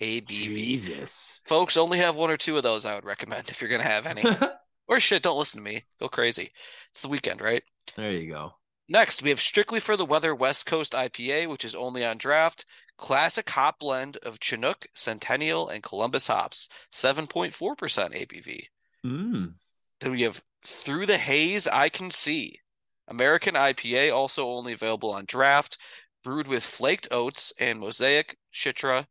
[0.00, 0.28] ABV.
[0.28, 1.42] Jesus.
[1.46, 3.88] Folks, only have one or two of those I would recommend if you're going to
[3.88, 4.22] have any.
[4.88, 5.84] or shit, don't listen to me.
[6.00, 6.50] Go crazy.
[6.90, 7.62] It's the weekend, right?
[7.96, 8.52] there you go.
[8.88, 12.64] Next, we have Strictly for the Weather West Coast IPA, which is only on draft.
[12.96, 18.62] Classic hop blend of Chinook, Centennial, and Columbus hops, 7.4% ABV.
[19.04, 19.52] Mm.
[20.00, 22.60] Then we have Through the Haze I Can See.
[23.06, 25.78] American IPA, also only available on draft,
[26.24, 29.06] brewed with flaked oats and mosaic, citra,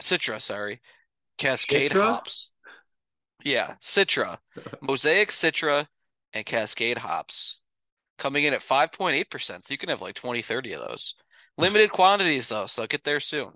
[0.00, 0.80] citra, sorry,
[1.38, 2.02] cascade Citra?
[2.02, 2.50] hops.
[3.44, 4.38] Yeah, citra,
[4.80, 5.86] mosaic, citra,
[6.32, 7.60] and cascade hops.
[8.18, 11.14] Coming in at 5.8%, so you can have like 20, 30 of those.
[11.58, 13.52] Limited quantities though, so get there soon.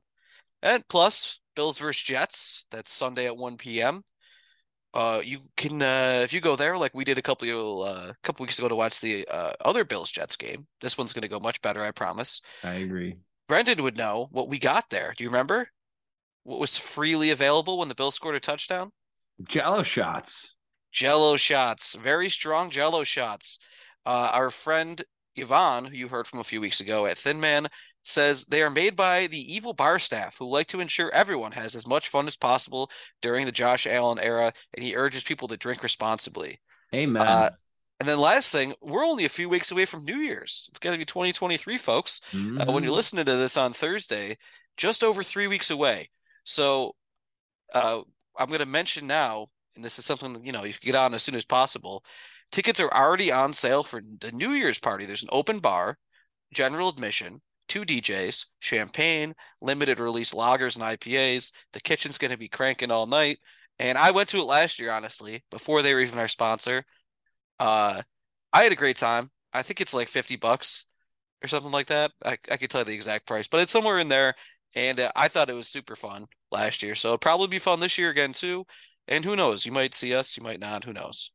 [0.63, 4.03] And plus, Bills versus Jets, that's Sunday at 1 p.m.
[4.93, 8.13] Uh, you can uh, if you go there like we did a couple of uh,
[8.25, 10.67] couple weeks ago to watch the uh, other Bills Jets game.
[10.81, 12.41] This one's going to go much better, I promise.
[12.65, 13.17] I agree.
[13.47, 15.15] Brendan would know what we got there.
[15.17, 15.69] Do you remember?
[16.43, 18.91] What was freely available when the Bills scored a touchdown?
[19.47, 20.57] Jello shots.
[20.93, 23.59] Jello shots, very strong Jello shots.
[24.11, 25.05] Uh, our friend
[25.37, 27.69] Yvonne, who you heard from a few weeks ago at Thin Man,
[28.03, 31.77] says they are made by the evil bar staff who like to ensure everyone has
[31.77, 32.91] as much fun as possible
[33.23, 36.59] during the Josh Allen era, and he urges people to drink responsibly.
[36.95, 37.23] Amen.
[37.23, 37.51] Uh,
[38.01, 40.69] And then last thing, we're only a few weeks away from New Year's.
[40.71, 42.21] It's going to be 2023, folks.
[42.33, 44.39] Uh, when you're listening to this on Thursday,
[44.77, 46.11] just over three weeks away.
[46.45, 46.97] So
[47.75, 48.01] uh,
[48.39, 50.95] I'm going to mention now, and this is something that, you know you can get
[50.95, 52.03] on as soon as possible.
[52.53, 55.07] Tickets are already on sale for the New Year's party.
[55.07, 55.99] There's an open bar,
[56.53, 61.53] general admission, two DJs, champagne, limited release lagers and IPAs.
[61.73, 63.39] The kitchen's going to be cranking all night.
[63.79, 66.85] And I went to it last year, honestly, before they were even our sponsor.
[67.61, 68.03] Uh,
[68.53, 69.31] I had a great time.
[69.53, 70.87] I think it's like 50 bucks
[71.43, 72.11] or something like that.
[72.25, 74.35] I, I could tell you the exact price, but it's somewhere in there.
[74.75, 76.97] And uh, I thought it was super fun last year.
[76.97, 78.67] So it'll probably be fun this year again, too.
[79.07, 79.65] And who knows?
[79.65, 80.85] You might see us, you might not.
[80.85, 81.31] Who knows?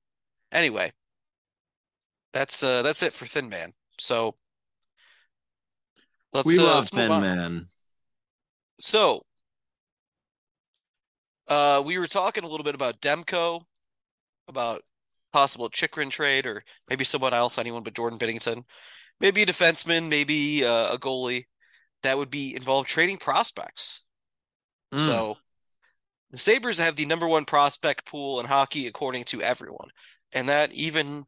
[0.52, 0.92] Anyway,
[2.36, 3.74] that's uh that's it for Thin Man.
[3.98, 4.36] So
[6.34, 7.10] let's we uh, love let's Thin.
[7.10, 7.66] Man.
[8.78, 9.22] So,
[11.48, 13.62] uh, we were talking a little bit about Demko,
[14.50, 14.82] about
[15.32, 18.64] possible Chychrun trade, or maybe someone else, anyone but Jordan Binnington,
[19.22, 21.46] maybe a defenseman, maybe uh, a goalie
[22.04, 24.04] that would be involved trading prospects.
[24.94, 25.06] Mm.
[25.06, 25.38] So,
[26.32, 29.88] the Sabres have the number one prospect pool in hockey, according to everyone,
[30.34, 31.26] and that even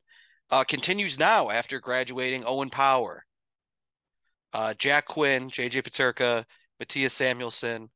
[0.49, 3.25] uh, continues now after graduating Owen Power,
[4.53, 6.45] uh, Jack Quinn, JJ Peterka,
[6.81, 7.87] Mattias Samuelsson,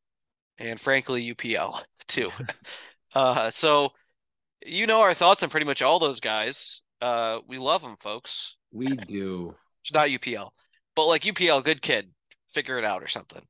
[0.57, 2.31] and frankly UPL too.
[3.15, 3.91] uh, so
[4.65, 6.81] you know our thoughts on pretty much all those guys.
[7.01, 8.57] Uh, we love them, folks.
[8.71, 9.55] we do.
[9.83, 10.49] It's not UPL,
[10.95, 12.11] but like UPL, good kid,
[12.49, 13.41] figure it out or something.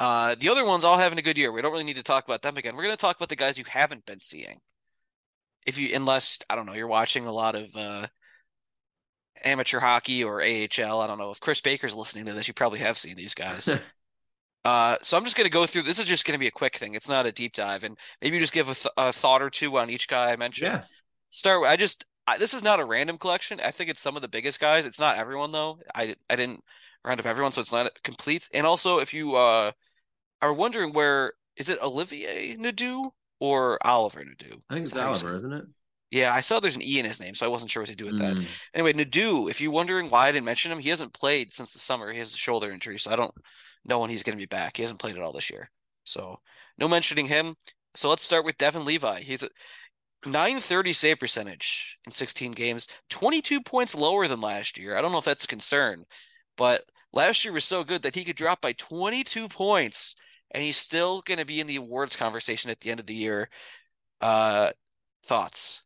[0.00, 1.52] Uh, the other ones all having a good year.
[1.52, 2.74] We don't really need to talk about them again.
[2.74, 4.58] We're going to talk about the guys you haven't been seeing.
[5.66, 8.06] If you, unless I don't know, you're watching a lot of uh,
[9.44, 11.00] amateur hockey or AHL.
[11.00, 12.48] I don't know if Chris Baker's listening to this.
[12.48, 13.78] You probably have seen these guys.
[14.64, 15.82] Uh, so I'm just going to go through.
[15.82, 16.94] This is just going to be a quick thing.
[16.94, 19.78] It's not a deep dive, and maybe just give a, th- a thought or two
[19.78, 20.72] on each guy I mentioned.
[20.72, 20.82] Yeah.
[21.30, 21.66] Start.
[21.66, 22.04] I just.
[22.26, 23.58] I, this is not a random collection.
[23.64, 24.84] I think it's some of the biggest guys.
[24.84, 25.78] It's not everyone though.
[25.94, 26.60] I I didn't
[27.04, 28.50] round up everyone, so it's not complete.
[28.52, 29.72] And also, if you uh
[30.42, 34.56] are wondering where is it Olivier Nadeau or Oliver Nadeau?
[34.68, 35.64] I think it's that how you say Oliver, isn't it?
[36.10, 37.96] Yeah, I saw there's an E in his name, so I wasn't sure what to
[37.96, 38.34] do with that.
[38.34, 38.44] Mm.
[38.74, 41.78] Anyway, Nadeau, if you're wondering why I didn't mention him, he hasn't played since the
[41.78, 42.10] summer.
[42.10, 43.32] He has a shoulder injury, so I don't
[43.84, 44.76] know when he's going to be back.
[44.76, 45.70] He hasn't played at all this year.
[46.04, 46.40] So
[46.78, 47.54] no mentioning him.
[47.94, 49.20] So let's start with Devon Levi.
[49.20, 49.48] He's a,
[50.26, 54.96] 930 save percentage in 16 games, 22 points lower than last year.
[54.96, 56.04] I don't know if that's a concern,
[56.56, 60.16] but last year was so good that he could drop by 22 points
[60.50, 63.14] and he's still going to be in the awards conversation at the end of the
[63.14, 63.48] year.
[64.20, 64.70] Uh,
[65.24, 65.84] thoughts?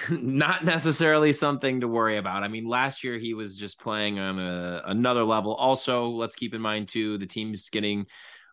[0.10, 2.42] Not necessarily something to worry about.
[2.42, 5.54] I mean, last year he was just playing on a, another level.
[5.54, 8.06] Also, let's keep in mind too, the team's getting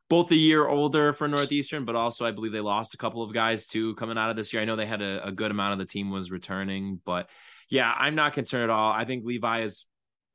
[0.09, 3.33] both a year older for Northeastern, but also I believe they lost a couple of
[3.33, 4.61] guys too coming out of this year.
[4.61, 7.29] I know they had a, a good amount of the team was returning, but
[7.69, 8.91] yeah, I'm not concerned at all.
[8.91, 9.85] I think Levi is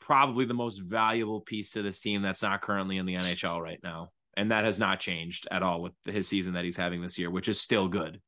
[0.01, 3.81] probably the most valuable piece to this team that's not currently in the NHL right
[3.83, 4.13] now.
[4.37, 7.31] And that has not changed at all with his season that he's having this year,
[7.31, 8.21] which is still good.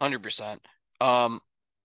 [0.00, 0.58] 100%.
[1.00, 1.40] Um,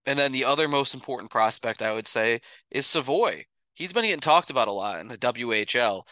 [0.06, 3.44] and then the other most important prospect I would say is Savoie.
[3.74, 6.04] He's been getting talked about a lot in the WHL.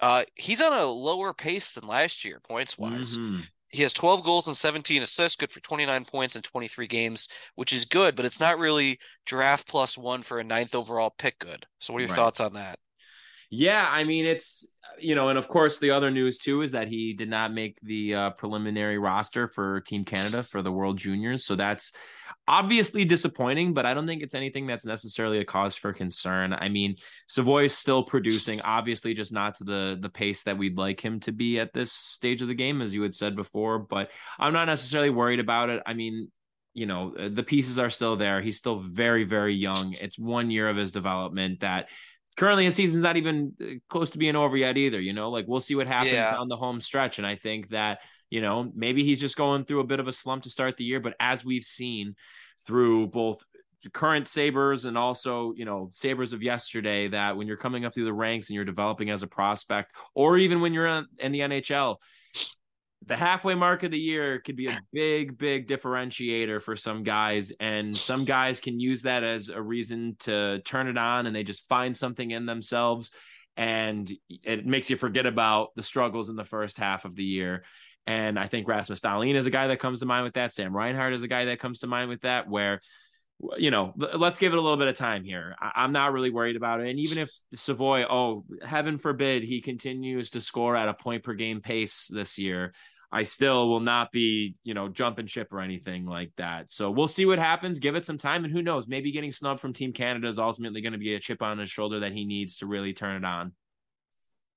[0.00, 3.16] Uh, he's on a lower pace than last year, points wise.
[3.16, 3.40] Mm-hmm.
[3.68, 7.72] He has 12 goals and 17 assists, good for 29 points in 23 games, which
[7.72, 11.66] is good, but it's not really draft plus one for a ninth overall pick good.
[11.78, 12.16] So, what are your right.
[12.16, 12.78] thoughts on that?
[13.50, 14.66] Yeah, I mean, it's
[14.98, 17.78] you know, and of course, the other news too is that he did not make
[17.80, 21.44] the uh, preliminary roster for Team Canada for the World Juniors.
[21.44, 21.92] So that's
[22.48, 26.52] obviously disappointing, but I don't think it's anything that's necessarily a cause for concern.
[26.52, 26.96] I mean,
[27.28, 31.20] Savoie is still producing, obviously, just not to the the pace that we'd like him
[31.20, 33.78] to be at this stage of the game, as you had said before.
[33.78, 35.82] But I'm not necessarily worried about it.
[35.86, 36.30] I mean,
[36.76, 40.68] you know the pieces are still there he's still very very young it's one year
[40.68, 41.88] of his development that
[42.36, 45.00] currently his season's not even uh, close to being over yet either.
[45.00, 46.36] You know, like we'll see what happens yeah.
[46.36, 47.18] on the home stretch.
[47.18, 50.12] And I think that, you know, maybe he's just going through a bit of a
[50.12, 51.00] slump to start the year.
[51.00, 52.14] But as we've seen
[52.66, 53.44] through both
[53.92, 58.04] current Sabres and also, you know, Sabres of yesterday, that when you're coming up through
[58.04, 61.96] the ranks and you're developing as a prospect, or even when you're in the NHL,
[63.06, 67.52] the halfway mark of the year could be a big, big differentiator for some guys.
[67.60, 71.44] And some guys can use that as a reason to turn it on and they
[71.44, 73.12] just find something in themselves.
[73.56, 77.64] And it makes you forget about the struggles in the first half of the year.
[78.06, 80.52] And I think Rasmus Dahlin is a guy that comes to mind with that.
[80.52, 82.80] Sam Reinhart is a guy that comes to mind with that, where
[83.58, 85.54] you know, let's give it a little bit of time here.
[85.60, 86.88] I'm not really worried about it.
[86.88, 91.34] And even if Savoie, oh, heaven forbid, he continues to score at a point per
[91.34, 92.72] game pace this year,
[93.12, 96.72] I still will not be, you know, jumping ship or anything like that.
[96.72, 97.78] So we'll see what happens.
[97.78, 98.88] Give it some time, and who knows?
[98.88, 101.70] Maybe getting snubbed from Team Canada is ultimately going to be a chip on his
[101.70, 103.52] shoulder that he needs to really turn it on.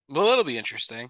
[0.09, 1.09] Well, that'll be interesting.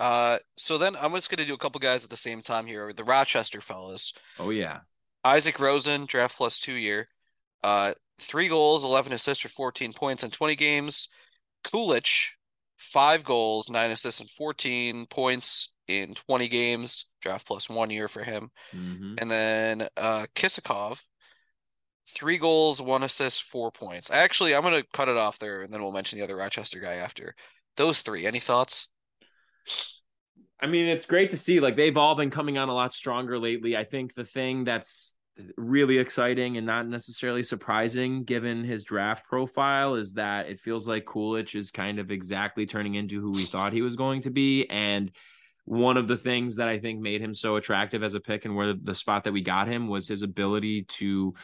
[0.00, 2.66] Uh, so then I'm just going to do a couple guys at the same time
[2.66, 2.92] here.
[2.92, 4.12] The Rochester fellas.
[4.38, 4.80] Oh yeah.
[5.26, 7.08] Isak Rosen, draft plus two year.
[7.62, 11.08] Uh, three goals, 11 assists for 14 points in 20 games.
[11.64, 12.32] Kulich,
[12.76, 18.22] five goals, nine assists, and 14 points in 20 games, draft plus one year for
[18.22, 18.50] him.
[18.74, 19.14] Mm-hmm.
[19.18, 21.02] And then uh, Kisakov,
[22.08, 24.10] three goals, one assist, four points.
[24.10, 26.80] Actually, I'm going to cut it off there and then we'll mention the other Rochester
[26.80, 27.34] guy after.
[27.76, 28.88] Those three, any thoughts?
[30.60, 31.60] I mean, it's great to see.
[31.60, 33.76] Like, they've all been coming on a lot stronger lately.
[33.76, 35.14] I think the thing that's
[35.56, 41.04] really exciting and not necessarily surprising given his draft profile is that it feels like
[41.04, 44.66] Kulich is kind of exactly turning into who we thought he was going to be.
[44.66, 45.10] And
[45.64, 48.54] one of the things that I think made him so attractive as a pick and
[48.54, 51.34] where the spot that we got him was his ability to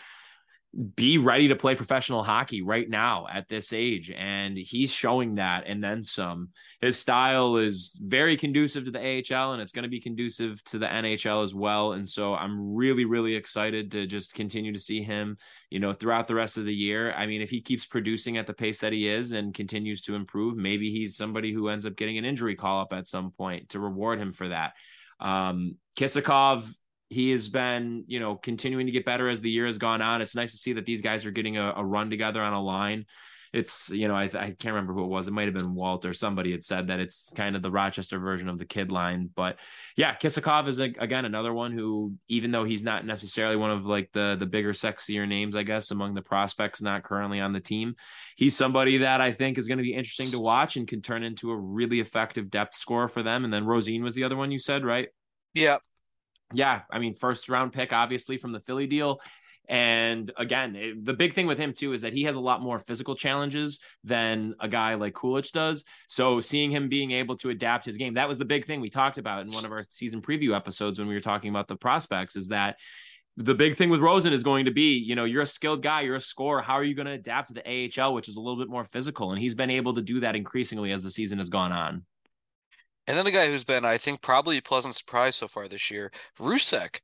[0.95, 4.13] be ready to play professional hockey right now at this age.
[4.17, 6.51] And he's showing that and then some.
[6.81, 10.79] His style is very conducive to the AHL and it's going to be conducive to
[10.79, 11.93] the NHL as well.
[11.93, 15.39] And so I'm really, really excited to just continue to see him,
[15.71, 17.13] you know, throughout the rest of the year.
[17.15, 20.15] I mean, if he keeps producing at the pace that he is and continues to
[20.15, 23.71] improve, maybe he's somebody who ends up getting an injury call up at some point
[23.71, 24.75] to reward him for that.
[25.19, 26.73] Um, Kisakov
[27.11, 30.23] he has been, you know, continuing to get better as the year has gone on.
[30.23, 32.63] It's nice to see that these guys are getting a, a run together on a
[32.63, 33.05] line.
[33.53, 35.27] It's, you know, I, I can't remember who it was.
[35.27, 38.21] It might have been Walt or somebody had said that it's kind of the Rochester
[38.21, 39.29] version of the kid line.
[39.35, 39.57] But
[39.97, 43.85] yeah, Kisakov is a, again another one who, even though he's not necessarily one of
[43.85, 47.59] like the the bigger, sexier names, I guess, among the prospects not currently on the
[47.59, 47.97] team,
[48.37, 51.25] he's somebody that I think is going to be interesting to watch and can turn
[51.25, 53.43] into a really effective depth score for them.
[53.43, 55.09] And then Rosen was the other one you said, right?
[55.55, 55.79] Yeah,
[56.53, 59.21] yeah, I mean, first round pick, obviously from the Philly deal.
[59.69, 62.61] And again, it, the big thing with him too is that he has a lot
[62.61, 65.85] more physical challenges than a guy like Kulich does.
[66.09, 68.91] So seeing him being able to adapt his game, that was the big thing we
[68.91, 71.77] talked about in one of our season preview episodes when we were talking about the
[71.77, 72.79] prospects is that
[73.37, 76.01] the big thing with Rosen is going to be, you know, you're a skilled guy,
[76.01, 76.63] you're a scorer.
[76.63, 78.85] How are you going to adapt to the AHL, which is a little bit more
[78.85, 79.31] physical?
[79.31, 82.05] And he's been able to do that increasingly as the season has gone on.
[83.07, 85.91] And then a guy who's been, I think, probably a pleasant surprise so far this
[85.91, 87.01] year, Rousek.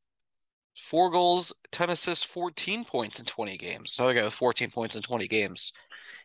[0.77, 3.97] four goals, 10 assists, 14 points in 20 games.
[3.99, 5.73] Another guy with 14 points in 20 games.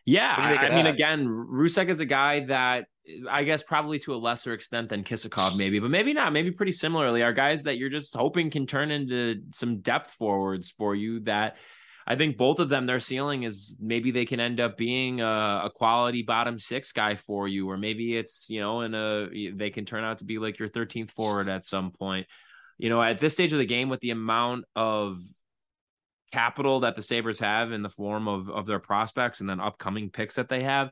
[0.04, 2.86] Yeah, I, mean, again, Rousek is a guy that
[3.28, 6.32] I guess probably to a lesser extent than Kisakov, maybe, but maybe not.
[6.32, 10.70] Maybe pretty similarly are guys that you're just hoping can turn into some depth forwards
[10.70, 11.20] for you.
[11.20, 11.56] That
[12.06, 15.62] I think both of them, their ceiling is maybe they can end up being a,
[15.64, 19.70] a quality bottom six guy for you, or maybe it's you know, in a they
[19.70, 22.26] can turn out to be like your 13th forward at some point.
[22.78, 25.18] You know, at this stage of the game, with the amount of
[26.32, 30.10] capital that the Sabres have in the form of, of their prospects and then upcoming
[30.10, 30.90] picks that they have.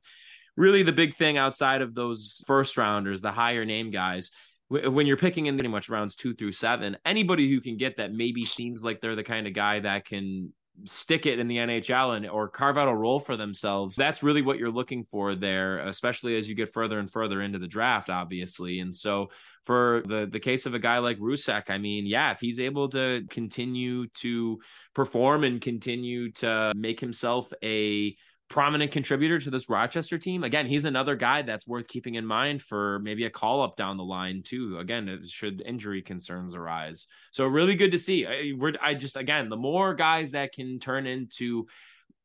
[0.57, 4.31] Really, the big thing outside of those first rounders, the higher name guys,
[4.69, 8.13] when you're picking in pretty much rounds two through seven, anybody who can get that
[8.13, 10.53] maybe seems like they're the kind of guy that can
[10.85, 13.97] stick it in the NHL and or carve out a role for themselves.
[13.97, 17.59] That's really what you're looking for there, especially as you get further and further into
[17.59, 18.81] the draft, obviously.
[18.81, 19.31] And so
[19.65, 22.89] for the the case of a guy like Rousek, I mean, yeah, if he's able
[22.91, 24.61] to continue to
[24.95, 28.17] perform and continue to make himself a
[28.51, 30.43] prominent contributor to this Rochester team.
[30.43, 33.97] Again, he's another guy that's worth keeping in mind for maybe a call up down
[33.97, 34.77] the line too.
[34.79, 37.07] Again, should injury concerns arise.
[37.31, 38.27] So really good to see.
[38.27, 41.69] I, we're I just again the more guys that can turn into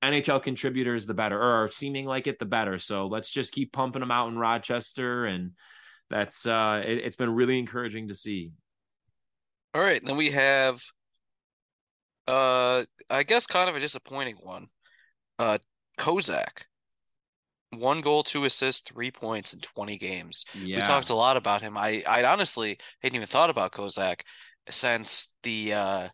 [0.04, 2.80] NHL contributors, the better, or seeming like it, the better.
[2.80, 5.52] So let's just keep pumping them out in Rochester, and
[6.10, 8.52] that's uh, it, it's been really encouraging to see.
[9.76, 10.82] All right, then we have,
[12.28, 14.68] uh, I guess, kind of a disappointing one.
[15.38, 15.58] Uh,
[15.98, 16.66] Kozak.
[17.72, 20.46] One goal, two assists, three points in 20 games.
[20.54, 20.78] Yeah.
[20.78, 21.78] We talked a lot about him.
[21.78, 24.22] I I honestly hadn't even thought about Kozak
[24.70, 26.08] since the uh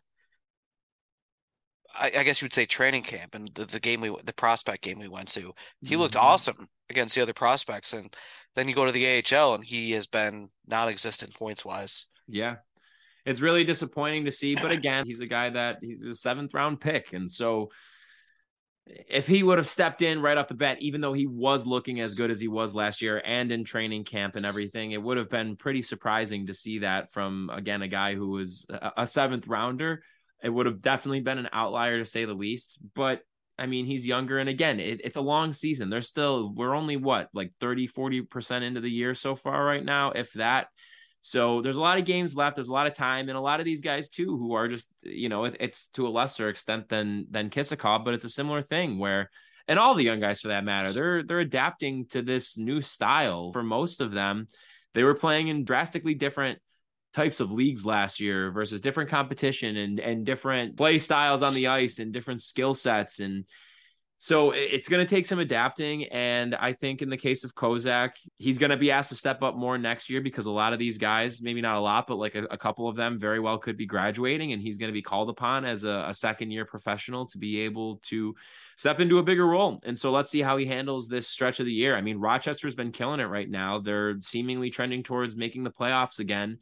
[1.94, 4.82] I, I guess you would say training camp and the, the game we the prospect
[4.82, 5.52] game we went to.
[5.82, 6.26] He looked mm-hmm.
[6.26, 8.14] awesome against the other prospects and
[8.54, 12.06] then you go to the AHL and he has been non-existent points wise.
[12.26, 12.56] Yeah.
[13.24, 16.80] It's really disappointing to see, but again, he's a guy that he's a seventh round
[16.80, 17.12] pick.
[17.12, 17.70] And so
[18.86, 22.00] if he would have stepped in right off the bat, even though he was looking
[22.00, 25.18] as good as he was last year and in training camp and everything, it would
[25.18, 28.66] have been pretty surprising to see that from again a guy who was
[28.96, 30.02] a seventh rounder.
[30.42, 32.78] It would have definitely been an outlier to say the least.
[32.94, 33.22] But
[33.58, 34.38] I mean, he's younger.
[34.38, 35.88] And again, it, it's a long season.
[35.88, 40.10] There's still, we're only what, like 30, 40% into the year so far right now,
[40.10, 40.66] if that.
[41.24, 42.56] So there's a lot of games left.
[42.56, 44.92] There's a lot of time, and a lot of these guys too, who are just
[45.02, 48.60] you know, it, it's to a lesser extent than than Kisakov, but it's a similar
[48.60, 49.30] thing where,
[49.68, 53.52] and all the young guys for that matter, they're they're adapting to this new style.
[53.52, 54.48] For most of them,
[54.94, 56.58] they were playing in drastically different
[57.14, 61.68] types of leagues last year versus different competition and and different play styles on the
[61.68, 63.44] ice and different skill sets and
[64.24, 66.04] so it's going to take some adapting.
[66.04, 69.42] And I think in the case of Kozak, he's going to be asked to step
[69.42, 72.18] up more next year because a lot of these guys, maybe not a lot, but
[72.18, 74.52] like a, a couple of them very well could be graduating.
[74.52, 77.62] And he's going to be called upon as a, a second year professional to be
[77.62, 78.36] able to
[78.76, 79.80] step into a bigger role.
[79.82, 81.96] And so let's see how he handles this stretch of the year.
[81.96, 83.80] I mean, Rochester's been killing it right now.
[83.80, 86.58] They're seemingly trending towards making the playoffs again.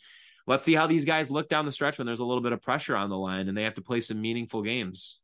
[0.47, 2.63] Let's see how these guys look down the stretch when there's a little bit of
[2.63, 5.20] pressure on the line and they have to play some meaningful games.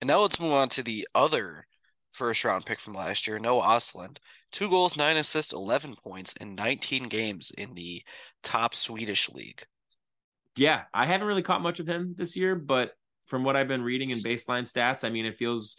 [0.00, 1.66] And now let's move on to the other
[2.12, 4.18] first round pick from last year, Noah Ostlund.
[4.50, 8.02] Two goals, nine assists, 11 points in 19 games in the
[8.42, 9.62] top Swedish league.
[10.56, 12.92] Yeah, I haven't really caught much of him this year, but
[13.26, 15.76] from what I've been reading in baseline stats, I mean, it feels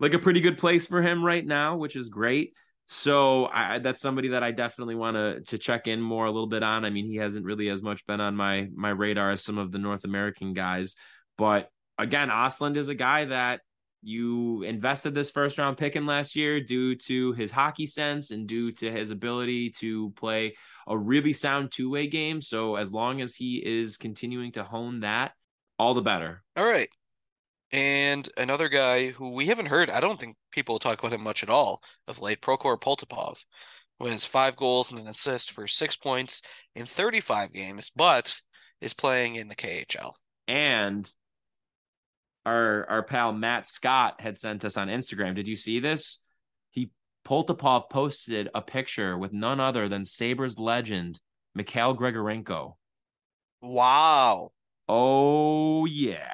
[0.00, 2.54] like a pretty good place for him right now, which is great.
[2.86, 6.46] So I, that's somebody that I definitely want to to check in more a little
[6.46, 6.86] bit on.
[6.86, 9.70] I mean, he hasn't really as much been on my my radar as some of
[9.70, 10.96] the North American guys,
[11.36, 13.60] but again, Ostlund is a guy that
[14.02, 18.46] you invested this first round pick in last year due to his hockey sense and
[18.46, 22.40] due to his ability to play a really sound two way game.
[22.40, 25.32] So as long as he is continuing to hone that,
[25.78, 26.42] all the better.
[26.56, 26.88] All right.
[27.70, 31.42] And another guy who we haven't heard, I don't think people talk about him much
[31.42, 33.44] at all of late, Prokhor Poltapov,
[33.98, 36.42] who has five goals and an assist for six points
[36.74, 38.40] in 35 games, but
[38.80, 40.12] is playing in the KHL.
[40.46, 41.10] And
[42.48, 45.34] our our pal Matt Scott had sent us on Instagram.
[45.34, 46.22] Did you see this?
[46.70, 46.90] He
[47.26, 51.20] Poltapov posted a picture with none other than Sabres legend
[51.54, 52.74] Mikhail Grigorenko.
[53.60, 54.50] Wow.
[54.88, 56.32] Oh yeah.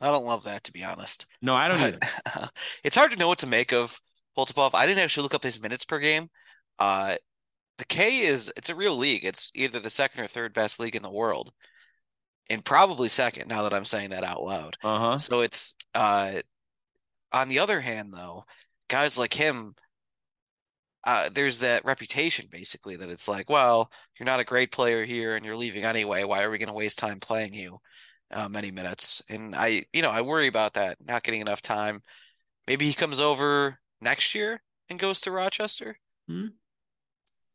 [0.00, 1.26] I don't love that to be honest.
[1.42, 1.98] No, I don't either.
[2.84, 3.98] it's hard to know what to make of
[4.36, 4.70] Poltapov.
[4.74, 6.28] I didn't actually look up his minutes per game.
[6.78, 7.16] Uh
[7.78, 9.24] the K is it's a real league.
[9.24, 11.52] It's either the second or third best league in the world
[12.50, 14.76] and probably second now that I'm saying that out loud.
[14.82, 15.18] Uh-huh.
[15.18, 16.40] So it's uh
[17.32, 18.44] on the other hand though,
[18.88, 19.74] guys like him
[21.06, 25.36] uh, there's that reputation basically that it's like, well, you're not a great player here
[25.36, 26.24] and you're leaving anyway.
[26.24, 27.78] Why are we going to waste time playing you?
[28.34, 32.02] uh, many minutes, and I, you know, I worry about that not getting enough time.
[32.66, 35.98] Maybe he comes over next year and goes to Rochester.
[36.28, 36.48] Hmm?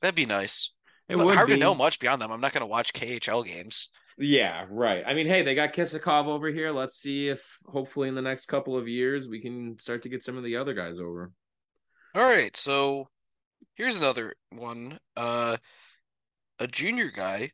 [0.01, 0.71] That'd be nice.
[1.09, 1.55] It Look, would hard be.
[1.55, 2.31] to know much beyond them.
[2.31, 3.89] I'm not going to watch KHL games.
[4.21, 5.01] Yeah, right.
[5.07, 6.71] I mean, hey, they got Kisakov over here.
[6.71, 10.23] Let's see if hopefully in the next couple of years we can start to get
[10.23, 11.31] some of the other guys over.
[12.15, 13.07] All right, so
[13.75, 14.97] here's another one.
[15.15, 15.55] Uh,
[16.59, 17.51] a junior guy,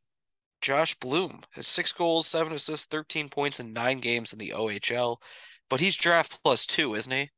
[0.60, 5.18] Josh Bloom, has six goals, seven assists, 13 points in nine games in the OHL,
[5.70, 7.30] but he's draft plus two, isn't he?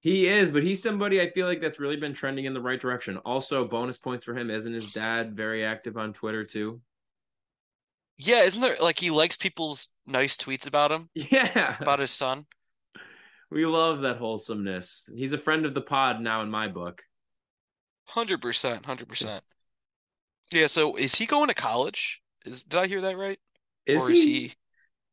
[0.00, 2.80] He is, but he's somebody I feel like that's really been trending in the right
[2.80, 3.18] direction.
[3.18, 4.50] Also, bonus points for him.
[4.50, 6.80] Isn't his dad very active on Twitter too?
[8.18, 11.76] Yeah, isn't there like he likes people's nice tweets about him, Yeah.
[11.80, 12.46] about his son?
[13.50, 15.08] We love that wholesomeness.
[15.14, 17.02] He's a friend of the pod now in my book.
[18.04, 19.42] Hundred percent, hundred percent.
[20.52, 20.66] Yeah.
[20.66, 22.22] So is he going to college?
[22.44, 23.38] Is did I hear that right?
[23.86, 24.14] Is or he?
[24.14, 24.52] is he?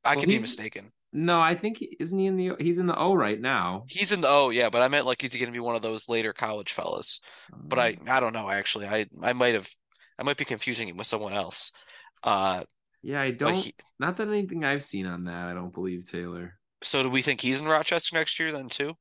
[0.04, 0.92] I Well, could be mistaken.
[1.12, 3.86] No, I think he, isn't he in the he's in the O right now.
[3.88, 5.82] He's in the O, yeah, but I meant like he's going to be one of
[5.82, 7.20] those later college fellas.
[7.52, 8.88] But I I don't know actually.
[8.88, 9.70] I I might have
[10.20, 11.72] I might be confusing him with someone else.
[12.24, 12.64] Uh,
[13.02, 13.56] yeah, I don't.
[13.56, 15.48] he, Not that anything I've seen on that.
[15.48, 16.56] I don't believe Taylor.
[16.84, 18.94] so do we think he's in Rochester next year then too?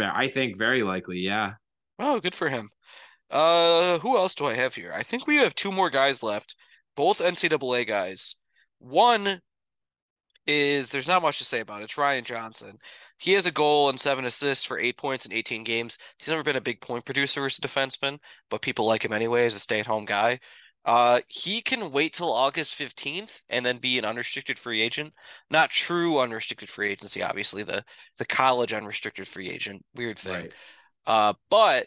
[0.00, 1.18] I think very likely.
[1.20, 1.54] Yeah.
[1.98, 2.68] Oh, good for him.
[3.30, 4.92] Uh, who else do I have here?
[4.94, 6.56] I think we have two more guys left,
[6.96, 8.34] both NCAA guys.
[8.80, 9.40] One
[10.46, 11.84] is there's not much to say about it.
[11.84, 12.76] It's Ryan Johnson.
[13.18, 15.98] He has a goal and seven assists for eight points in 18 games.
[16.18, 19.44] He's never been a big point producer as a defenseman, but people like him anyway
[19.44, 20.40] as a stay-at-home guy.
[20.84, 25.12] Uh, he can wait till August 15th and then be an unrestricted free agent.
[25.50, 27.84] Not true unrestricted free agency, obviously, the
[28.18, 29.84] the college unrestricted free agent.
[29.94, 30.42] Weird thing.
[30.42, 30.54] Right.
[31.06, 31.86] Uh, but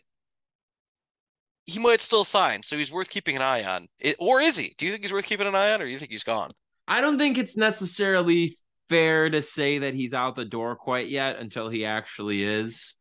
[1.66, 3.88] he might still sign, so he's worth keeping an eye on.
[4.00, 4.76] It, or is he?
[4.78, 6.52] Do you think he's worth keeping an eye on, or do you think he's gone?
[6.88, 8.58] I don't think it's necessarily
[8.89, 12.96] fair to say that he's out the door quite yet until he actually is.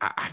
[0.00, 0.30] I,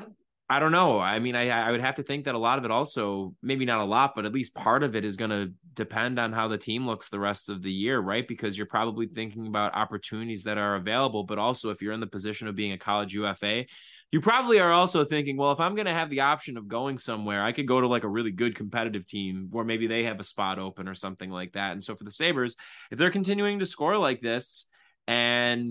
[0.53, 0.71] I don't.
[0.71, 0.99] Know.
[0.99, 3.65] I mean, I I would have to think that a lot of it also, maybe
[3.65, 6.47] not a lot, but at least part of it is going to depend on how
[6.47, 8.27] the team looks the rest of the year, right?
[8.27, 12.05] Because you're probably thinking about opportunities that are available, but also if you're in the
[12.05, 13.65] position of being a college UFA,
[14.11, 16.99] you probably are also thinking, well, if I'm going to have the option of going
[16.99, 20.19] somewhere, I could go to like a really good competitive team where maybe they have
[20.19, 21.71] a spot open or something like that.
[21.71, 22.55] And so for the Sabres,
[22.91, 24.67] if they're continuing to score like this
[25.07, 25.67] and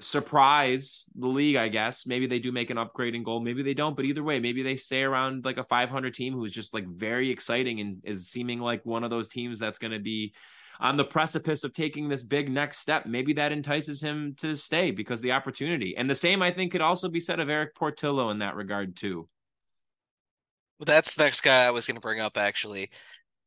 [0.00, 3.96] surprise the league, I guess, maybe they do make an upgrading goal, maybe they don't,
[3.96, 7.30] but either way, maybe they stay around like a 500 team who's just like very
[7.30, 10.34] exciting and is seeming like one of those teams that's going to be
[10.78, 13.06] on the precipice of taking this big next step.
[13.06, 15.96] Maybe that entices him to stay because the opportunity.
[15.96, 18.96] And the same, I think, could also be said of Erik Portillo in that regard,
[18.96, 19.28] too.
[20.80, 22.90] That's the next guy I was going to bring up, actually.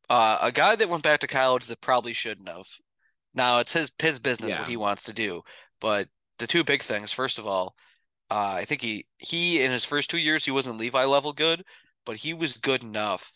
[0.09, 2.65] Uh, a guy that went back to college that probably shouldn't have.
[3.35, 4.59] Now it's his his business Yeah.
[4.61, 5.43] what he wants to do,
[5.79, 6.07] but
[6.39, 7.11] the two big things.
[7.13, 7.75] First of all,
[8.31, 11.63] uh, I think he he in his first two years he wasn't Levi level good,
[12.05, 13.31] but he was good enough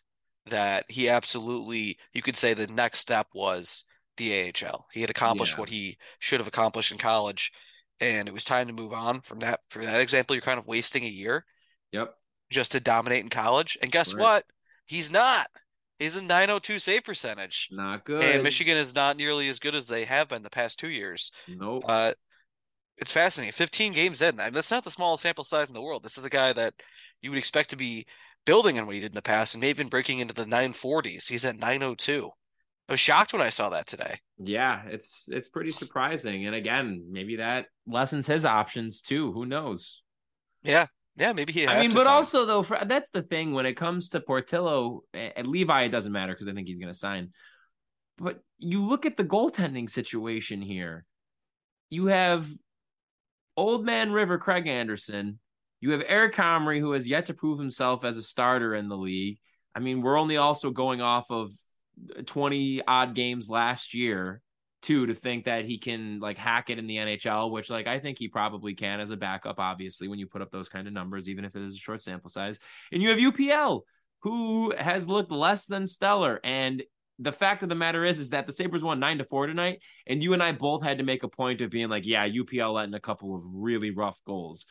[0.47, 3.85] that he absolutely you could say the next step was
[4.17, 4.85] the AHL.
[4.91, 5.59] He had accomplished Yeah.
[5.61, 7.51] what he should have accomplished in college,
[7.99, 9.61] and it was time to move on from that.
[9.69, 11.45] For that example, you're kind of wasting a year
[11.91, 12.13] Yep.
[12.51, 13.77] just to dominate in college.
[13.81, 14.21] And guess Right.
[14.21, 14.45] what?
[14.85, 15.47] He's not.
[15.99, 17.69] He's a 902 save percentage.
[17.71, 18.23] Not good.
[18.23, 21.31] And Michigan is not nearly as good as they have been the past two years.
[21.47, 21.85] Nope.
[21.87, 22.13] Uh,
[22.97, 23.51] it's fascinating.
[23.51, 24.39] 15 games in.
[24.39, 26.03] I mean, that's not the smallest sample size in the world.
[26.03, 26.73] This is a guy that
[27.21, 28.05] you would expect to be
[28.45, 31.27] building on what he did in the past and maybe even breaking into the 940s.
[31.29, 32.29] He's at 902.
[32.89, 34.19] I was shocked when I saw that today.
[34.37, 36.45] Yeah, it's it's pretty surprising.
[36.45, 39.31] And again, maybe that lessens his options too.
[39.31, 40.01] Who knows?
[40.63, 40.87] Yeah.
[41.15, 42.13] Yeah, maybe he I mean, to but sign.
[42.13, 46.11] also though, for, that's the thing when it comes to Portillo and Levi, it doesn't
[46.11, 47.29] matter because I think he's going to sign.
[48.17, 51.05] But you look at the goaltending situation here.
[51.91, 52.47] You have
[53.57, 55.39] old man River Craig Anderson.
[55.81, 58.97] You have Eric Comrie, who has yet to prove himself as a starter in the
[58.97, 59.39] league.
[59.75, 61.51] I mean, we're only also going off of
[62.25, 64.41] 20 odd games last year
[64.81, 67.99] too to think that he can like hack it in the NHL, which like I
[67.99, 70.93] think he probably can as a backup, obviously, when you put up those kind of
[70.93, 72.59] numbers, even if it is a short sample size.
[72.91, 73.81] And you have UPL,
[74.21, 76.39] who has looked less than stellar.
[76.43, 76.83] And
[77.19, 79.79] the fact of the matter is, is that the Sabres won nine to four tonight,
[80.07, 82.73] and you and I both had to make a point of being like, yeah, UPL
[82.73, 84.65] letting a couple of really rough goals.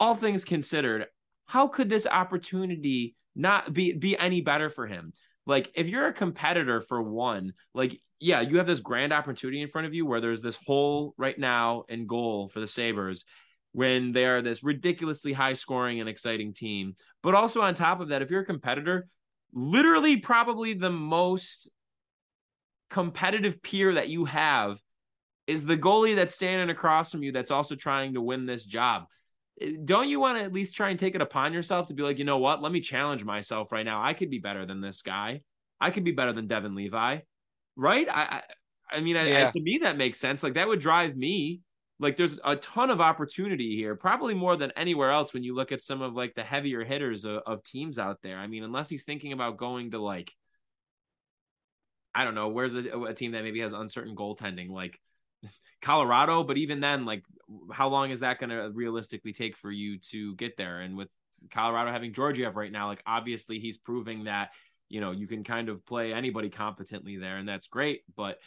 [0.00, 1.06] All things considered,
[1.46, 5.12] how could this opportunity not be be any better for him?
[5.46, 9.68] Like, if you're a competitor for one, like, yeah, you have this grand opportunity in
[9.68, 13.24] front of you where there's this hole right now in goal for the Sabres
[13.72, 16.94] when they are this ridiculously high scoring and exciting team.
[17.22, 19.06] But also on top of that, if you're a competitor,
[19.52, 21.70] literally probably the most
[22.90, 24.80] competitive peer that you have
[25.46, 29.04] is the goalie that's standing across from you that's also trying to win this job.
[29.60, 32.02] Eh, don't you want to at least try and take it upon yourself to be
[32.02, 32.62] like, you know what?
[32.62, 34.02] Let me challenge myself right now.
[34.02, 35.42] I could be better than this guy.
[35.80, 37.18] I could be better than Devon Levi,
[37.76, 38.08] right?
[38.10, 38.42] I, I,
[38.90, 39.48] I mean, yeah.
[39.48, 40.42] I, to me that makes sense.
[40.42, 41.60] Like that would drive me.
[42.00, 45.72] Like there's a ton of opportunity here, probably more than anywhere else when you look
[45.72, 48.38] at some of like the heavier hitters of, of teams out there.
[48.38, 50.32] I mean, unless he's thinking about going to like,
[52.14, 55.00] I don't know, where's a, a team that maybe has uncertain goaltending, like
[55.82, 56.44] Colorado.
[56.44, 57.24] But even then, like,
[57.72, 60.80] how long is that going to realistically take for you to get there?
[60.80, 61.08] And with
[61.50, 64.50] Colorado having Georgiev right now, like, obviously he's proving that
[64.88, 68.02] you know you can kind of play anybody competently there, and that's great.
[68.16, 68.38] But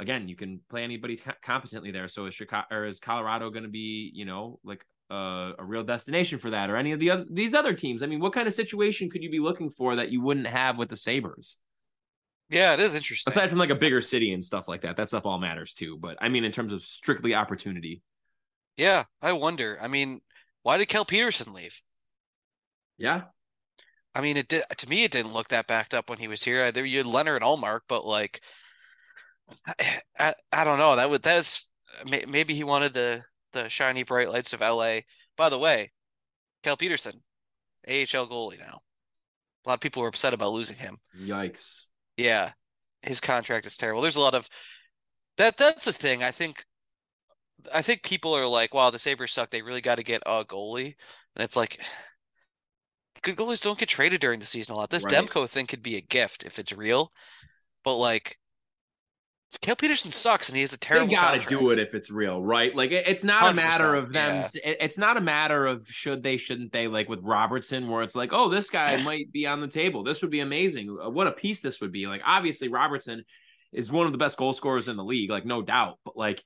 [0.00, 2.08] again, you can play anybody competently there.
[2.08, 5.84] So is Chicago or is Colorado going to be, you know, like a, a, real
[5.84, 8.02] destination for that, or any of the other these other teams?
[8.02, 10.78] I mean, what kind of situation could you be looking for that you wouldn't have
[10.78, 11.58] with the Sabres?
[12.50, 13.30] Yeah, it is interesting.
[13.30, 15.98] Aside from like a bigger city and stuff like that, that stuff all matters too.
[15.98, 18.02] But I mean, in terms of strictly opportunity.
[18.76, 19.78] Yeah, I wonder.
[19.82, 20.20] I mean,
[20.62, 21.80] why did Cal Petersen leave?
[22.96, 23.22] Yeah.
[24.14, 25.04] I mean, it did to me.
[25.04, 26.72] It didn't look that backed up when he was here.
[26.72, 28.40] There you had Lehner and Ullmark, but like,
[29.66, 30.96] I, I, I don't know.
[30.96, 31.70] That would that's
[32.06, 33.22] maybe he wanted the
[33.52, 35.04] the shiny bright lights of L.A.
[35.36, 35.90] By the way,
[36.62, 37.20] Cal Petersen,
[37.86, 38.80] AHL goalie now.
[39.64, 40.98] A lot of people were upset about losing him.
[41.18, 41.84] Yikes.
[42.16, 42.50] Yeah,
[43.02, 44.02] his contract is terrible.
[44.02, 44.48] There's a lot of
[45.36, 45.56] that.
[45.56, 46.22] That's a thing.
[46.22, 46.64] I think.
[47.74, 49.50] I think people are like, "Wow, the Sabres suck.
[49.50, 50.94] They really got to get a goalie,"
[51.34, 51.80] and it's like,
[53.22, 54.90] good goalies don't get traded during the season a lot.
[54.90, 55.14] This right.
[55.14, 57.12] Demko thing could be a gift if it's real,
[57.84, 58.38] but like,
[59.62, 61.08] Cal Petersen sucks, and he has a terrible.
[61.08, 62.74] They got to do it if it's real, right?
[62.76, 64.44] Like, it's not a matter of them.
[64.54, 64.74] Yeah.
[64.80, 66.86] It's not a matter of should they, shouldn't they?
[66.86, 70.02] Like with Robertson, where it's like, oh, this guy might be on the table.
[70.02, 70.94] This would be amazing.
[71.02, 72.06] Uh, what a piece this would be.
[72.06, 73.24] Like, obviously, Robertson
[73.72, 75.98] is one of the best goal scorers in the league, like no doubt.
[76.04, 76.42] But like,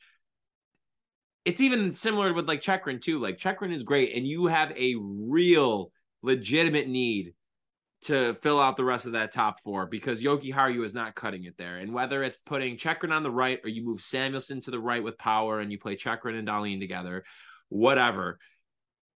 [1.45, 3.19] it's even similar with like Chychrun too.
[3.19, 5.91] Like Chychrun is great, and you have a real
[6.23, 7.35] legitimate need
[8.03, 11.57] to fill out the rest of that top four because Jokiharju is not cutting it
[11.57, 11.77] there.
[11.77, 15.03] And whether it's putting Chychrun on the right or you move Samuelsson to the right
[15.03, 17.25] with power and you play Chychrun and Dahlin together,
[17.69, 18.39] whatever.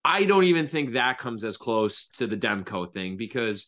[0.05, 3.67] I don't even think that comes as close to the Demko thing because,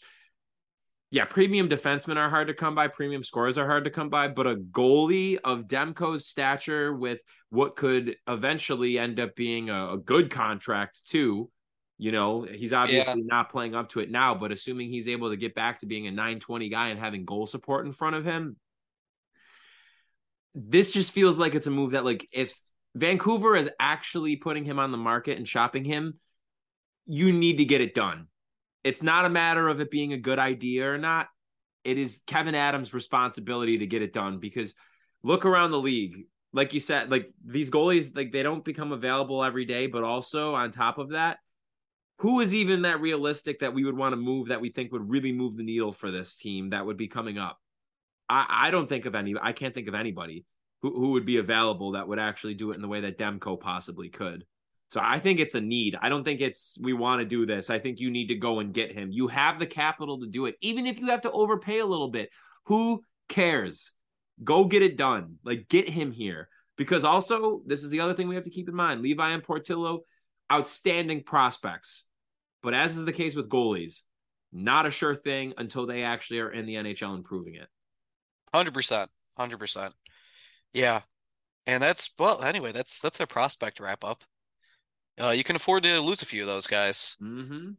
[1.10, 4.28] yeah, premium defensemen are hard to come by, premium scorers are hard to come by,
[4.28, 9.96] but a goalie of Demko's stature with what could eventually end up being a, a
[9.96, 11.50] good contract too
[11.98, 13.26] you know, he's obviously yeah.
[13.26, 16.06] not playing up to it now, but assuming he's able to get back to being
[16.06, 18.56] a 920 guy and having goal support in front of him,
[20.54, 22.58] this just feels like it's a move that, like, if
[22.94, 26.18] Vancouver is actually putting him on the market and shopping him,
[27.06, 28.28] you need to get it done.
[28.84, 31.28] It's not a matter of it being a good idea or not.
[31.84, 34.74] It is Kevyn Adams' responsibility to get it done because
[35.22, 36.26] look around the league.
[36.52, 40.54] Like you said, like these goalies, like they don't become available every day, but also
[40.54, 41.38] on top of that,
[42.18, 45.08] who is even that realistic that we would want to move that we think would
[45.08, 47.58] really move the needle for this team that would be coming up?
[48.28, 49.34] I, I don't think of any.
[49.40, 50.44] I can't think of anybody
[50.82, 53.60] who, who would be available that would actually do it in the way that Demko
[53.60, 54.44] possibly could.
[54.88, 55.96] So I think it's a need.
[56.00, 57.70] I don't think it's we want to do this.
[57.70, 59.10] I think you need to go and get him.
[59.10, 62.10] You have the capital to do it, even if you have to overpay a little
[62.10, 62.30] bit.
[62.66, 63.92] Who cares?
[64.42, 65.36] Go get it done.
[65.44, 66.48] Like get him here.
[66.76, 69.00] Because also, this is the other thing we have to keep in mind.
[69.00, 70.02] Levi and Portillo,
[70.52, 72.04] outstanding prospects.
[72.62, 74.02] But as is the case with goalies,
[74.52, 77.68] not a sure thing until they actually are in the NHL and proving it.
[78.54, 79.08] 100%.
[79.38, 79.92] 100%.
[80.72, 81.00] Yeah.
[81.66, 84.22] And that's well anyway, that's that's a prospect wrap up.
[85.20, 87.16] Uh, you can afford to lose a few of those guys.
[87.20, 87.72] Mm-hmm.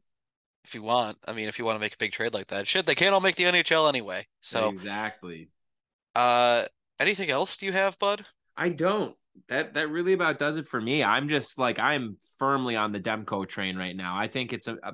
[0.65, 1.17] If you want.
[1.25, 2.67] I mean, if you want to make a big trade like that.
[2.67, 4.27] Shit, they can't all make the NHL anyway.
[4.41, 5.49] So Exactly.
[6.15, 6.65] Uh
[6.99, 8.25] anything else do you have, bud?
[8.57, 9.15] I don't
[9.49, 11.03] that that really about does it for me.
[11.03, 14.17] I'm just like I'm firmly on the Demko train right now.
[14.17, 14.93] I think it's a, a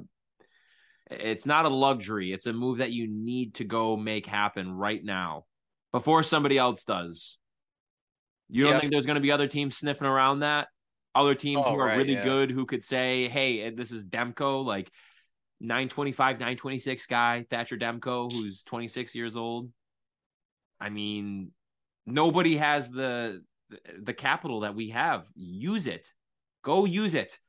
[1.09, 2.31] it's not a luxury.
[2.31, 5.45] It's a move that you need to go make happen right now
[5.91, 7.37] before somebody else does.
[8.49, 10.67] You don't think there's going to be other teams sniffing around that?
[11.15, 12.23] Other teams oh, who are right, really yeah.
[12.23, 14.91] good who could say, "Hey, eh, this is Demko, like
[15.59, 19.69] 925, 926 guy, Thatcher Demko, who's 26 years old."
[20.79, 21.51] I mean,
[22.05, 23.43] nobody has the
[24.01, 25.25] the capital that we have.
[25.35, 26.11] Use it.
[26.63, 27.39] Go use it.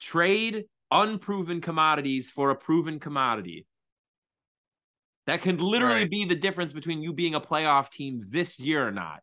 [0.00, 3.66] Trade unproven commodities for a proven commodity.
[5.26, 6.10] That can literally right.
[6.10, 9.20] be the difference between you being a playoff team this year or not.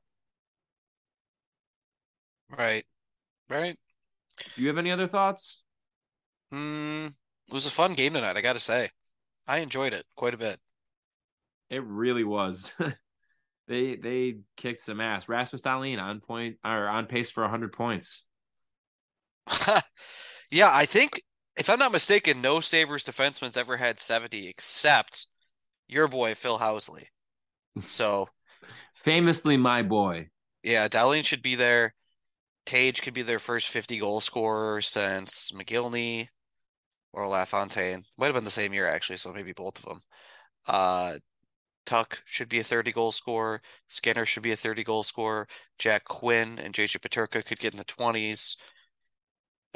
[2.57, 2.85] Right.
[3.49, 3.75] Right.
[4.55, 5.63] Do you have any other thoughts?
[6.53, 8.89] Mm, it was a fun game tonight, I got to say.
[9.47, 10.57] I enjoyed it quite a bit.
[11.69, 12.73] It really was.
[13.69, 15.29] they they kicked some ass.
[15.29, 18.25] Rasmus Dahlin on point or on pace for 100 points.
[20.51, 21.21] yeah, I think
[21.55, 25.27] if I'm not mistaken, no Sabres defenseman's ever had 70 except
[25.87, 27.05] your boy Phil Housley.
[27.87, 28.27] So
[28.95, 30.29] famously my boy.
[30.63, 31.93] Yeah, Dahlin should be there.
[32.65, 36.27] Tage could be their first 50 goal scorer since Mogilny
[37.13, 38.03] or LaFontaine.
[38.17, 40.01] Might have been the same year actually, so maybe both of them.
[40.67, 41.13] Uh
[41.89, 43.61] Tuch should be a 30 goal scorer.
[43.87, 45.47] Skinner should be a 30 goal scorer.
[45.79, 48.57] Jack Quinn and JJ Peterka could get in the 20s.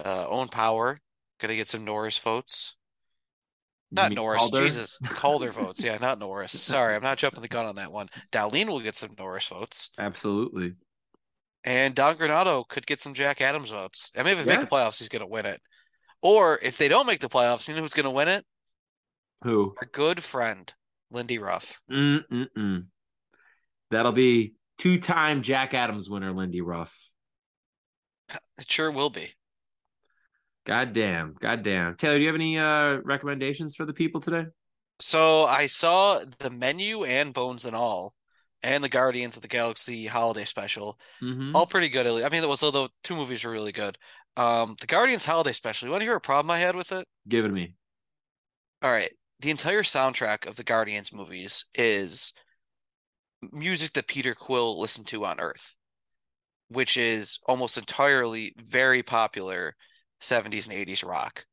[0.03, 0.99] Uh, Owen Power
[1.39, 2.77] gonna get some Norris votes.
[3.91, 4.63] Not Norris, Calder?
[4.63, 5.83] Jesus, Calder votes.
[5.83, 6.59] Yeah, not Norris.
[6.59, 8.07] Sorry, I'm not jumping the gun on that one.
[8.31, 9.89] Dahlin will get some Norris votes.
[9.99, 10.73] Absolutely.
[11.63, 14.11] And Don Granato could get some Jack Adams votes.
[14.17, 14.57] I mean, if they yeah.
[14.57, 15.61] make the playoffs, he's gonna win it.
[16.21, 18.45] Or if they don't make the playoffs, you know who's gonna win it?
[19.43, 19.75] Who?
[19.79, 20.73] Our good friend,
[21.13, 21.79] Lindy Ruff.
[21.91, 22.85] Mm-mm-mm.
[23.91, 27.09] That'll be two-time Jack Adams winner, Lindy Ruff.
[28.57, 29.33] It sure will be.
[30.65, 31.35] God damn.
[31.39, 31.95] God damn.
[31.95, 34.45] Taylor, do you have any uh recommendations for the people today?
[34.99, 38.13] So I saw the menu and Bones and All
[38.61, 40.97] and the Guardians of the Galaxy holiday special.
[41.21, 41.55] Mm-hmm.
[41.55, 42.23] All pretty good.
[42.23, 43.97] I mean, so the two movies were really good.
[44.37, 45.87] Um, the Guardians holiday special.
[45.87, 47.05] You want to hear a problem I had with it?
[47.27, 47.75] Give it to me.
[48.81, 49.11] All right.
[49.43, 52.31] The entire soundtrack of the Guardians movies is
[53.51, 55.75] music that Peter Quill listened to on Earth,
[56.69, 59.75] which is almost entirely very popular
[60.21, 61.45] 70s and 80s rock.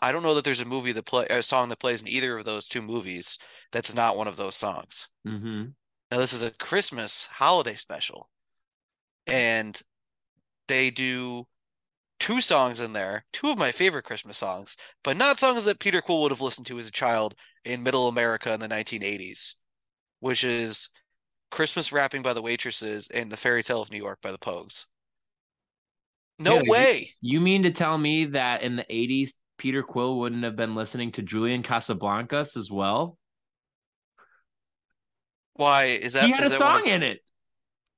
[0.00, 2.36] I don't know that there's a movie that play a song that plays in either
[2.36, 3.38] of those two movies
[3.70, 5.08] that's not one of those songs.
[5.24, 5.66] Mm-hmm.
[6.10, 8.28] Now this is a Christmas holiday special,
[9.28, 9.80] and
[10.66, 11.46] they do
[12.18, 16.00] two songs in there, two of my favorite Christmas songs, but not songs that Peter
[16.00, 17.34] Quill would have listened to as a child
[17.64, 19.54] in Middle America in the 1980s,
[20.20, 20.88] which is
[21.50, 24.86] Christmas Wrapping by the Waitresses and The Fairy Tale of New York by the Pogues.
[26.38, 27.14] No way.
[27.20, 30.74] You, you mean to tell me that in the 80s, Peter Quill wouldn't have been
[30.74, 33.18] listening to Julian Casablancas as well?
[35.54, 36.24] Why is that?
[36.24, 37.20] He had a song in it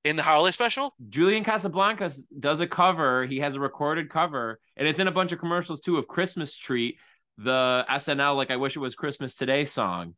[0.07, 0.95] in the holiday special.
[1.09, 3.27] Julian Casablancas does a cover.
[3.27, 6.57] He has a recorded cover, and it's in a bunch of commercials too of Christmas
[6.57, 6.99] Treat,
[7.39, 10.15] the SNL like I wish it was Christmas today song.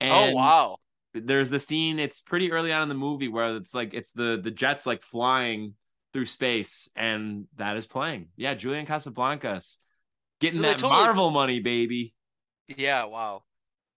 [0.00, 0.76] Oh, and oh wow!
[1.12, 1.98] There's the scene.
[1.98, 5.02] It's pretty early on in the movie where it's like it's the the jets like
[5.02, 5.74] flying
[6.12, 8.28] through space, and that is playing.
[8.36, 9.76] Yeah, Julian Casablancas
[10.40, 11.02] getting so that totally...
[11.02, 12.14] Marvel money, baby.
[12.74, 13.42] Yeah, wow.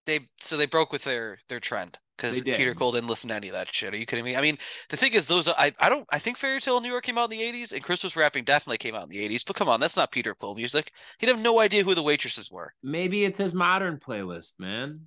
[0.04, 3.48] They so they broke with their their trend because Peter Quill didn't listen to any
[3.48, 3.94] of that shit.
[3.94, 4.36] Are you kidding me?
[4.36, 4.58] I mean,
[4.88, 7.18] the thing is, those I I don't I think Fairy Tale in New York came
[7.18, 9.44] out in the '80s, and Christmas Wrapping definitely came out in the '80s.
[9.46, 10.92] But come on, that's not Peter Quill music.
[11.18, 12.74] He'd have no idea who the waitresses were.
[12.82, 15.06] Maybe it's his modern playlist, man.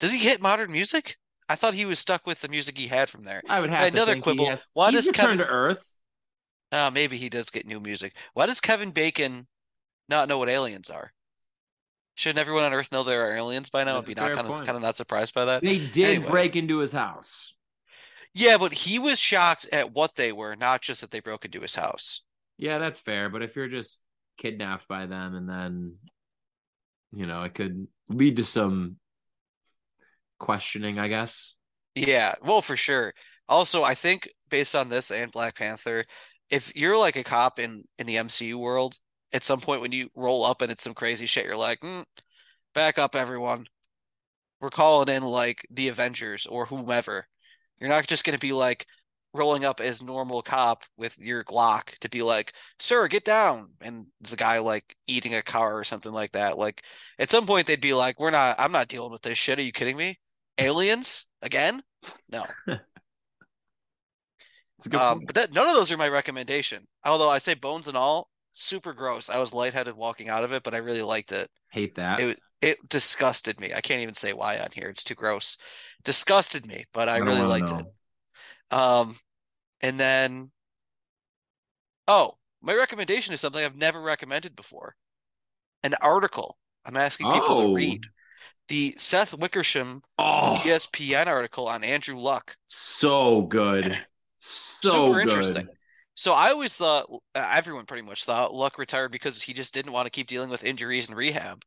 [0.00, 1.16] Does he hit modern music?
[1.48, 3.42] I thought he was stuck with the music he had from there.
[3.48, 4.50] I would have another quibble.
[4.50, 5.82] Has, Why does Kevin to Earth?
[6.70, 8.14] Uh, maybe he does get new music.
[8.34, 9.46] Why does Kevin Bacon
[10.08, 11.12] not know what aliens are?
[12.18, 14.48] Shouldn't everyone on Earth know there are aliens by now That's and be not kind
[14.48, 15.62] of kind of not surprised by that?
[15.62, 16.28] They did anyway.
[16.28, 17.54] break into his house.
[18.34, 21.60] Yeah, but he was shocked at what they were, not just that they broke into
[21.60, 22.22] his house.
[22.56, 23.28] Yeah, that's fair.
[23.28, 24.02] But if you're just
[24.36, 25.94] kidnapped by them and then,
[27.12, 28.96] you know, it could lead to some
[30.40, 31.54] questioning, I guess.
[31.94, 33.14] Yeah, well, for sure.
[33.48, 36.04] Also, I think based on this and Black Panther,
[36.50, 38.98] if you're like a cop in in the MCU world,
[39.32, 42.04] at some point when you roll up and it's some crazy shit, you're like, mm,
[42.74, 43.66] back up, everyone.
[44.60, 47.26] We're calling in like the Avengers or whomever.
[47.78, 48.86] You're not just gonna be like
[49.34, 54.06] rolling up as normal cop with your Glock to be like, "Sir, get down," and
[54.20, 56.58] the guy like eating a car or something like that.
[56.58, 56.84] Like
[57.18, 58.56] at some point they'd be like, "We're not.
[58.58, 59.58] I'm not dealing with this shit.
[59.58, 60.18] Are you kidding me?
[60.58, 61.82] Aliens again?
[62.30, 62.46] No."
[64.92, 66.84] um, but that none of those are my recommendation.
[67.04, 68.28] Although I say bones and all,
[68.58, 69.30] super gross.
[69.30, 71.48] I was lightheaded walking out of it, but I really liked it.
[71.70, 72.20] Hate that.
[72.20, 73.72] It it disgusted me.
[73.72, 74.88] I can't even say why on here.
[74.88, 75.58] It's too gross.
[76.04, 77.78] Disgusted me, but I, I really liked know.
[77.78, 78.76] it.
[78.76, 79.16] Um,
[79.80, 80.50] and then,
[82.06, 84.96] oh, my recommendation is something I've never recommended before.
[85.82, 86.58] An article.
[86.84, 87.66] I'm asking people oh.
[87.68, 88.06] to read
[88.68, 90.60] the Seth Wickersham oh.
[90.62, 92.56] ESPN article on Andrew Luck.
[92.66, 93.96] So good.
[94.38, 95.22] So Super good.
[95.22, 95.68] interesting.
[96.18, 97.06] So I always thought
[97.36, 100.50] uh, everyone pretty much thought Luck retired because he just didn't want to keep dealing
[100.50, 101.62] with injuries and rehab.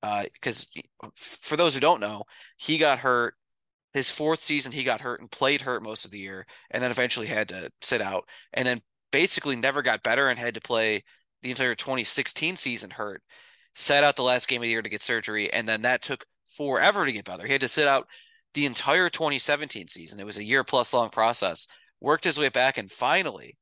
[0.00, 0.66] Because
[1.04, 2.22] uh, for those who don't know,
[2.56, 3.34] he got hurt
[3.92, 4.72] his fourth season.
[4.72, 7.70] He got hurt and played hurt most of the year, and then eventually had to
[7.82, 8.24] sit out,
[8.54, 8.80] and then
[9.10, 11.02] basically never got better and had to play
[11.42, 13.22] the entire 2016 season hurt.
[13.74, 16.24] Sat out the last game of the year to get surgery, and then that took
[16.56, 17.44] forever to get better.
[17.44, 18.08] He had to sit out
[18.54, 20.18] the entire 2017 season.
[20.18, 21.66] It was a year plus long process.
[22.00, 23.58] Worked his way back, and finally,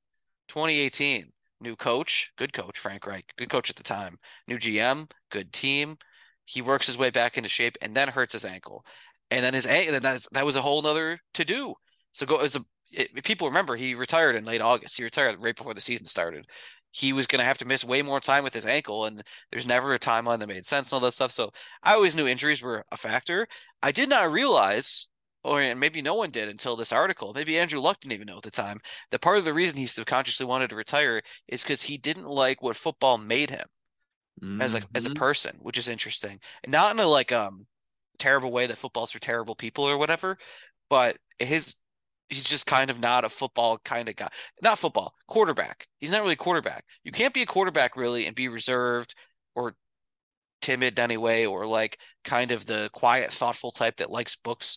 [0.51, 1.31] 2018,
[1.61, 4.19] new coach, good coach, Frank Reich, good coach at the time.
[4.49, 5.97] New GM, good team.
[6.45, 8.85] He works his way back into shape, and then hurts his ankle,
[9.31, 10.01] and then his ankle.
[10.01, 11.75] That that was a whole other to do.
[12.13, 14.97] So go as a if people remember, he retired in late August.
[14.97, 16.47] He retired right before the season started.
[16.91, 19.23] He was going to have to miss way more time with his ankle, and
[19.53, 21.31] there's never a timeline that made sense and all that stuff.
[21.31, 21.53] So
[21.85, 23.47] I always knew injuries were a factor.
[23.81, 25.07] I did not realize,
[25.43, 27.33] or and maybe no one did until this article.
[27.35, 28.81] Maybe Andrew Luck didn't even know at the time
[29.11, 32.63] that part of the reason he subconsciously wanted to retire is because he didn't like
[32.63, 33.67] what football made him
[34.43, 34.61] mm-hmm.
[34.61, 35.19] as a as a mm-hmm.
[35.19, 36.39] person, which is interesting.
[36.65, 37.67] And not in a like um
[38.19, 40.39] terrible way that football's for terrible people or whatever,
[40.89, 41.77] but his
[42.29, 44.29] he's just kind of not a football kind of guy.
[44.63, 45.87] Not football, quarterback.
[45.99, 46.85] He's not really a quarterback.
[47.03, 49.15] You can't be a quarterback really and be reserved
[49.55, 49.75] or
[50.63, 54.77] timid anyway, or like kind of the quiet, thoughtful type that likes books.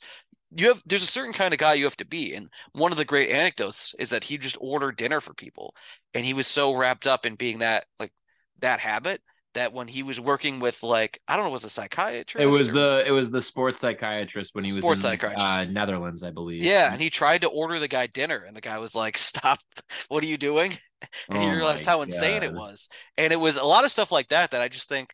[0.55, 2.33] You have there's a certain kind of guy you have to be.
[2.33, 5.75] And one of the great anecdotes is that he just ordered dinner for people.
[6.13, 8.11] And he was so wrapped up in being that like
[8.59, 9.21] that habit
[9.53, 12.43] that when he was working with like I don't know was a psychiatrist.
[12.43, 12.73] It was or...
[12.73, 15.45] the it was the sports psychiatrist when he was sports in psychiatrist.
[15.45, 16.63] Uh, Netherlands, I believe.
[16.63, 19.59] Yeah, and he tried to order the guy dinner, and the guy was like, "Stop!
[20.07, 20.77] What are you doing?"
[21.27, 22.07] And oh he realized how God.
[22.07, 22.87] insane it was,
[23.17, 25.13] and it was a lot of stuff like that that I just think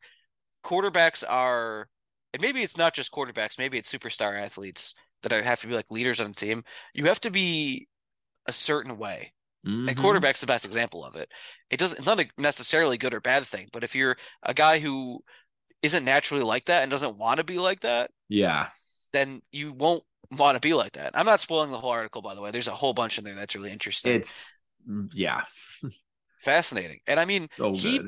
[0.63, 1.87] quarterbacks are,
[2.31, 4.93] and maybe it's not just quarterbacks, maybe it's superstar athletes
[5.23, 6.63] that I have to be like leaders on the team.
[6.93, 7.87] You have to be
[8.47, 9.33] a certain way
[9.65, 9.89] Mm-hmm.
[9.89, 11.29] And quarterback's the best example of it.
[11.69, 11.99] It doesn't.
[11.99, 15.21] It's not a necessarily good or bad thing, but if you're a guy who
[15.81, 18.67] isn't naturally like that and doesn't want to be like that, yeah,
[19.11, 21.11] then you won't want to be like that.
[21.13, 22.51] I'm not spoiling the whole article, by the way.
[22.51, 24.13] There's a whole bunch in there that's really interesting.
[24.13, 24.57] It's
[25.13, 25.41] yeah,
[26.41, 26.99] fascinating.
[27.05, 27.99] And I mean, so he,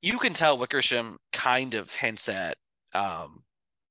[0.00, 2.56] you can tell Wickersham kind of hints at
[2.94, 3.42] um,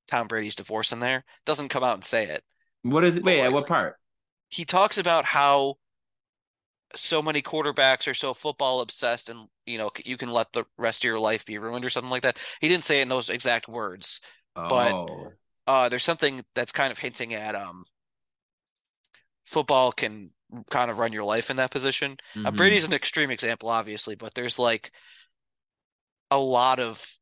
[0.08, 1.24] Tom Brady's divorce in there.
[1.46, 2.44] Doesn't come out and say it.
[2.84, 3.24] What is it?
[3.24, 3.96] Wait, at what part?
[4.50, 5.76] He talks about how
[6.96, 11.04] so many quarterbacks are so football obsessed and you know you can let the rest
[11.04, 13.30] of your life be ruined or something like that he didn't say it in those
[13.30, 14.22] exact words
[14.56, 14.68] oh.
[14.68, 15.08] but
[15.66, 17.84] uh, there's something that's kind of hinting at um
[19.46, 20.30] football can
[20.70, 22.48] kind of run your life in that position uh, mm-hmm.
[22.48, 24.92] uh, brady's an extreme example obviously but there's like
[26.30, 27.18] a lot of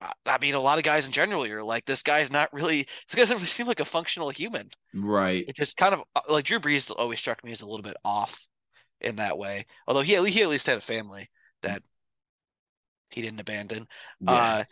[0.00, 3.14] I mean, a lot of guys in general, you're like, this guy's not really, this
[3.14, 4.68] guy doesn't really seem like a functional human.
[4.94, 5.44] Right.
[5.46, 7.96] It just kind of uh, like Drew Brees always struck me as a little bit
[8.04, 8.46] off
[9.00, 9.66] in that way.
[9.86, 11.28] Although he, he at least had a family
[11.62, 11.82] that
[13.10, 13.86] he didn't abandon.
[14.20, 14.64] Yeah.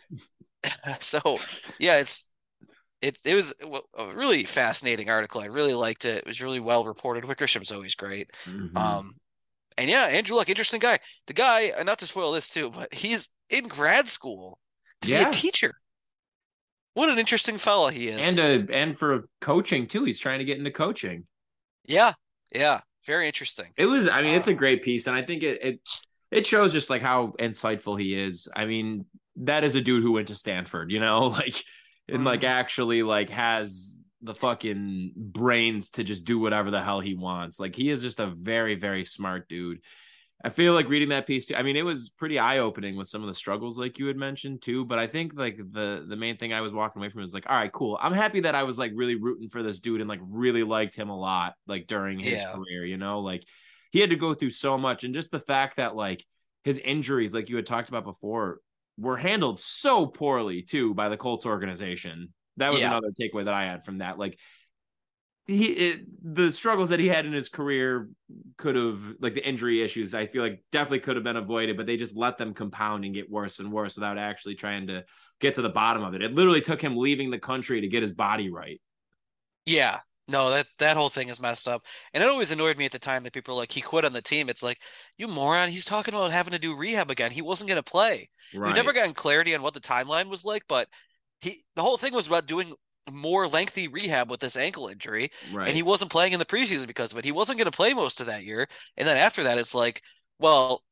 [0.65, 1.37] Uh, so
[1.79, 2.31] yeah, it's,
[3.01, 3.53] it, it was
[3.97, 5.41] a really fascinating article.
[5.41, 6.17] I really liked it.
[6.17, 7.23] It was really well reported.
[7.23, 8.31] Wickersham's always great.
[8.45, 8.75] Mm-hmm.
[8.75, 9.13] Um,
[9.77, 10.99] and yeah, Andrew Luck, interesting guy.
[11.27, 14.59] The guy, not to spoil this too, but he's in grad school
[15.01, 15.23] to yeah.
[15.23, 15.75] be a teacher.
[16.93, 18.39] What an interesting fellow he is.
[18.39, 20.03] And uh, and for coaching too.
[20.03, 21.25] He's trying to get into coaching.
[21.87, 22.13] Yeah.
[22.53, 22.81] Yeah.
[23.05, 23.67] Very interesting.
[23.77, 25.79] It was I mean, uh, it's a great piece and I think it it
[26.31, 28.47] it shows just like how insightful he is.
[28.55, 29.05] I mean,
[29.37, 31.63] that is a dude who went to Stanford, you know, like
[32.07, 32.49] and like mm-hmm.
[32.49, 37.59] actually like has the fucking brains to just do whatever the hell he wants.
[37.59, 39.79] Like he is just a very very smart dude.
[40.41, 41.55] I feel like reading that piece too.
[41.55, 44.15] I mean, it was pretty eye opening with some of the struggles, like you had
[44.15, 44.85] mentioned too.
[44.85, 47.49] But I think like the the main thing I was walking away from was like,
[47.49, 47.97] all right, cool.
[48.01, 50.95] I'm happy that I was like really rooting for this dude and like really liked
[50.95, 52.53] him a lot, like during his yeah.
[52.53, 52.85] career.
[52.85, 53.43] You know, like
[53.91, 56.25] he had to go through so much, and just the fact that like
[56.63, 58.59] his injuries, like you had talked about before,
[58.97, 62.33] were handled so poorly too by the Colts organization.
[62.55, 62.91] That was yeah.
[62.91, 64.17] another takeaway that I had from that.
[64.17, 64.37] Like
[65.49, 68.09] he it, the struggles that he had in his career
[68.57, 71.85] could have like the injury issues i feel like definitely could have been avoided but
[71.85, 75.03] they just let them compound and get worse and worse without actually trying to
[75.39, 76.21] get to the bottom of it.
[76.21, 78.79] It literally took him leaving the country to get his body right.
[79.65, 79.97] Yeah.
[80.27, 81.85] No that that whole thing is messed up.
[82.13, 84.13] And it always annoyed me at the time that people were like he quit on
[84.13, 84.47] the team.
[84.47, 84.79] It's like
[85.17, 87.31] you moron he's talking about having to do rehab again.
[87.31, 88.67] He wasn't going to play right.
[88.67, 90.87] we've never gotten clarity on what the timeline was like but
[91.41, 92.73] he the whole thing was about doing
[93.11, 95.31] more lengthy rehab with this ankle injury.
[95.53, 95.67] Right.
[95.67, 97.25] And he wasn't playing in the preseason because of it.
[97.25, 98.67] He wasn't going to play most of that year.
[98.97, 100.01] And then after that, it's like,
[100.39, 100.83] well,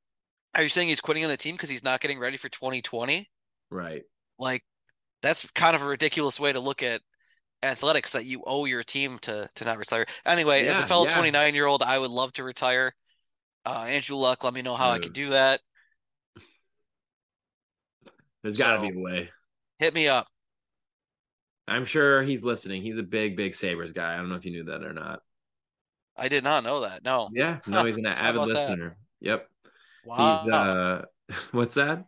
[0.55, 3.27] are you saying he's quitting on the team because he's not getting ready for 2020?
[3.69, 4.03] Right.
[4.39, 4.63] Like,
[5.21, 7.01] that's kind of a ridiculous way to look at
[7.63, 10.05] athletics that you owe your team to to not retire.
[10.25, 12.93] Anyway, yeah, as a fellow 29 year old, I would love to retire.
[13.65, 15.59] Uh, Andrew Luck, let me know how I can do that.
[18.41, 19.29] There's got to be a way.
[19.77, 20.27] Hit me up.
[21.67, 22.81] I'm sure he's listening.
[22.81, 24.13] He's a big, big Sabres guy.
[24.13, 25.19] I don't know if you knew that or not.
[26.17, 27.03] I did not know that.
[27.03, 27.29] No.
[27.33, 27.59] Yeah.
[27.67, 28.97] No, he's an avid listener.
[29.21, 29.27] That?
[29.27, 29.49] Yep.
[30.05, 30.41] Wow.
[30.43, 31.01] He's uh
[31.51, 32.05] what's that?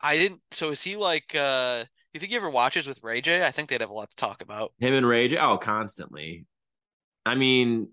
[0.00, 1.84] I didn't so is he like uh
[2.14, 3.46] You think he ever watches with Ray J?
[3.46, 4.72] I think they'd have a lot to talk about.
[4.78, 5.38] Him and Ray J.
[5.38, 6.46] Oh, constantly.
[7.26, 7.92] I mean,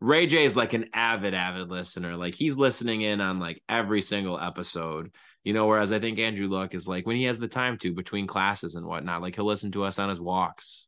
[0.00, 2.16] Ray J is like an avid, avid listener.
[2.16, 5.12] Like he's listening in on like every single episode.
[5.44, 7.92] You know, whereas I think Andrew Luck is like when he has the time to
[7.92, 10.86] between classes and whatnot, like he'll listen to us on his walks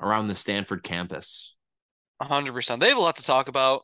[0.00, 1.56] around the Stanford campus.
[2.22, 2.80] hundred percent.
[2.80, 3.82] They have a lot to talk about.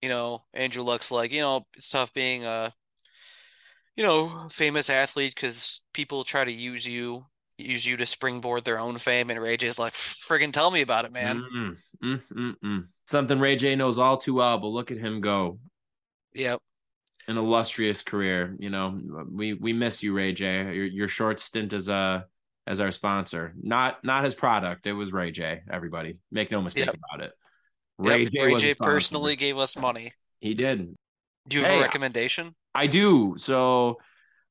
[0.00, 2.72] You know, Andrew Luck's like, you know, it's tough being a,
[3.94, 7.24] you know, famous athlete because people try to use you,
[7.56, 9.30] use you to springboard their own fame.
[9.30, 11.44] And Ray J's like, friggin' tell me about it, man.
[11.54, 12.84] Mm, mm, mm, mm.
[13.04, 15.60] Something Ray J knows all too well, but look at him go.
[16.34, 16.60] Yep.
[17.28, 18.56] An illustrious career.
[18.58, 18.98] You know,
[19.30, 20.74] we we miss you, Ray J.
[20.74, 22.26] Your your short stint as a
[22.66, 24.86] as our sponsor, not not his product.
[24.86, 25.62] It was Ray J.
[25.70, 26.94] Everybody, make no mistake Yep.
[26.94, 27.32] about it.
[27.98, 28.32] Ray, yep.
[28.32, 30.12] J, Ray J personally gave us money.
[30.40, 30.94] He did.
[31.48, 32.54] Do you have Hey, a recommendation?
[32.74, 33.34] I do.
[33.36, 33.98] So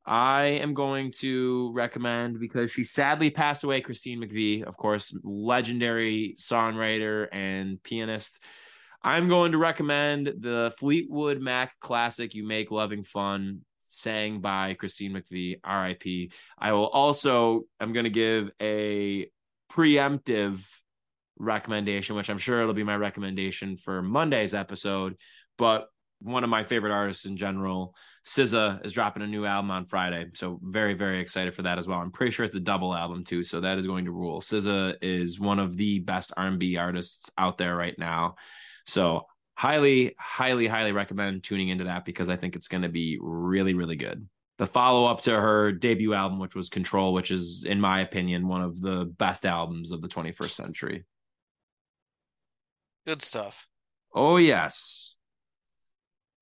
[0.05, 6.35] I am going to recommend because she sadly passed away, Christine McVie, of course, legendary
[6.39, 8.41] songwriter and pianist.
[9.03, 15.13] I'm going to recommend the Fleetwood Mac classic You Make Loving Fun, sang by Christine
[15.13, 16.31] McVie, RIP.
[16.57, 19.27] I will also I'm going to give a
[19.71, 20.65] preemptive
[21.37, 25.17] recommendation, which I'm sure it'll be my recommendation for Monday's episode,
[25.57, 25.87] but
[26.21, 27.95] one of my favorite artists in general,
[28.25, 30.27] SZA is dropping a new album on Friday.
[30.35, 31.99] So very, very excited for that as well.
[31.99, 33.43] I'm pretty sure it's a double album too.
[33.43, 34.39] So that is going to rule.
[34.39, 38.35] SZA is one of the best R&B artists out there right now.
[38.85, 39.25] So
[39.55, 43.73] highly, highly, highly recommend tuning into that because I think it's going to be really,
[43.73, 44.27] really good.
[44.57, 48.47] The follow up to her debut album, which was Control, which is, in my opinion,
[48.47, 51.05] one of the best albums of the 21st century.
[53.07, 53.67] Good stuff.
[54.13, 55.10] Oh, yes.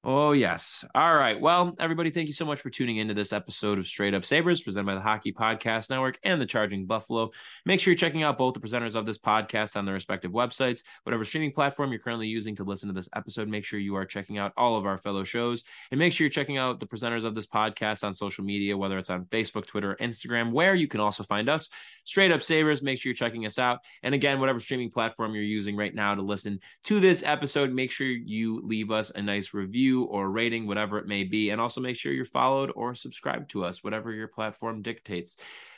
[0.02, 0.86] Oh, yes.
[0.96, 1.38] All right.
[1.38, 4.62] Well, everybody, thank you so much for tuning into this episode of Straight Up Sabres,
[4.62, 7.32] presented by the Hockey Podcast Network and the Charging Buffalo.
[7.66, 10.84] Make sure you're checking out both the presenters of this podcast on their respective websites.
[11.04, 14.06] Whatever streaming platform you're currently using to listen to this episode, make sure you are
[14.06, 15.66] checking out all of our fellow shows.
[15.92, 18.98] And make sure you're checking out the presenters of this podcast on social media, whether
[18.98, 21.70] it's on Facebook, Twitter, Instagram, where you can also find us.
[22.06, 23.80] Straight Up Sabres, make sure you're checking us out.
[24.02, 27.92] And again, whatever streaming platform you're using right now to listen to this episode, make
[27.92, 29.54] sure you leave us a nice
[29.90, 31.50] review or rating, whatever it may be.
[31.50, 35.38] And also make sure you're followed or subscribed to us, whatever your platform dictates.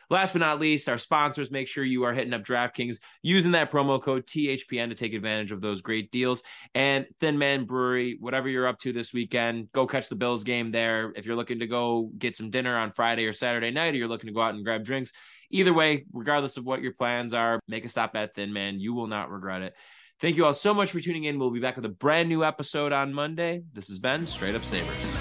[0.09, 3.71] Last but not least, our sponsors, make sure you are hitting up DraftKings using that
[3.71, 6.43] promo code THPN to take advantage of those great deals.
[6.75, 10.71] And Thin Man Brewery, whatever you're up to this weekend, go catch the Bills game
[10.71, 11.13] there.
[11.15, 14.09] If you're looking to go get some dinner on Friday or Saturday night, or you're
[14.09, 15.13] looking to go out and grab drinks,
[15.49, 18.81] either way, regardless of what your plans are, make a stop at Thin Man.
[18.81, 19.75] You will not regret it.
[20.21, 21.39] Thank you all so much for tuning in.
[21.39, 23.63] We'll be back with a brand new episode on Monday.
[23.73, 25.20] This has been Straight Up Sabres.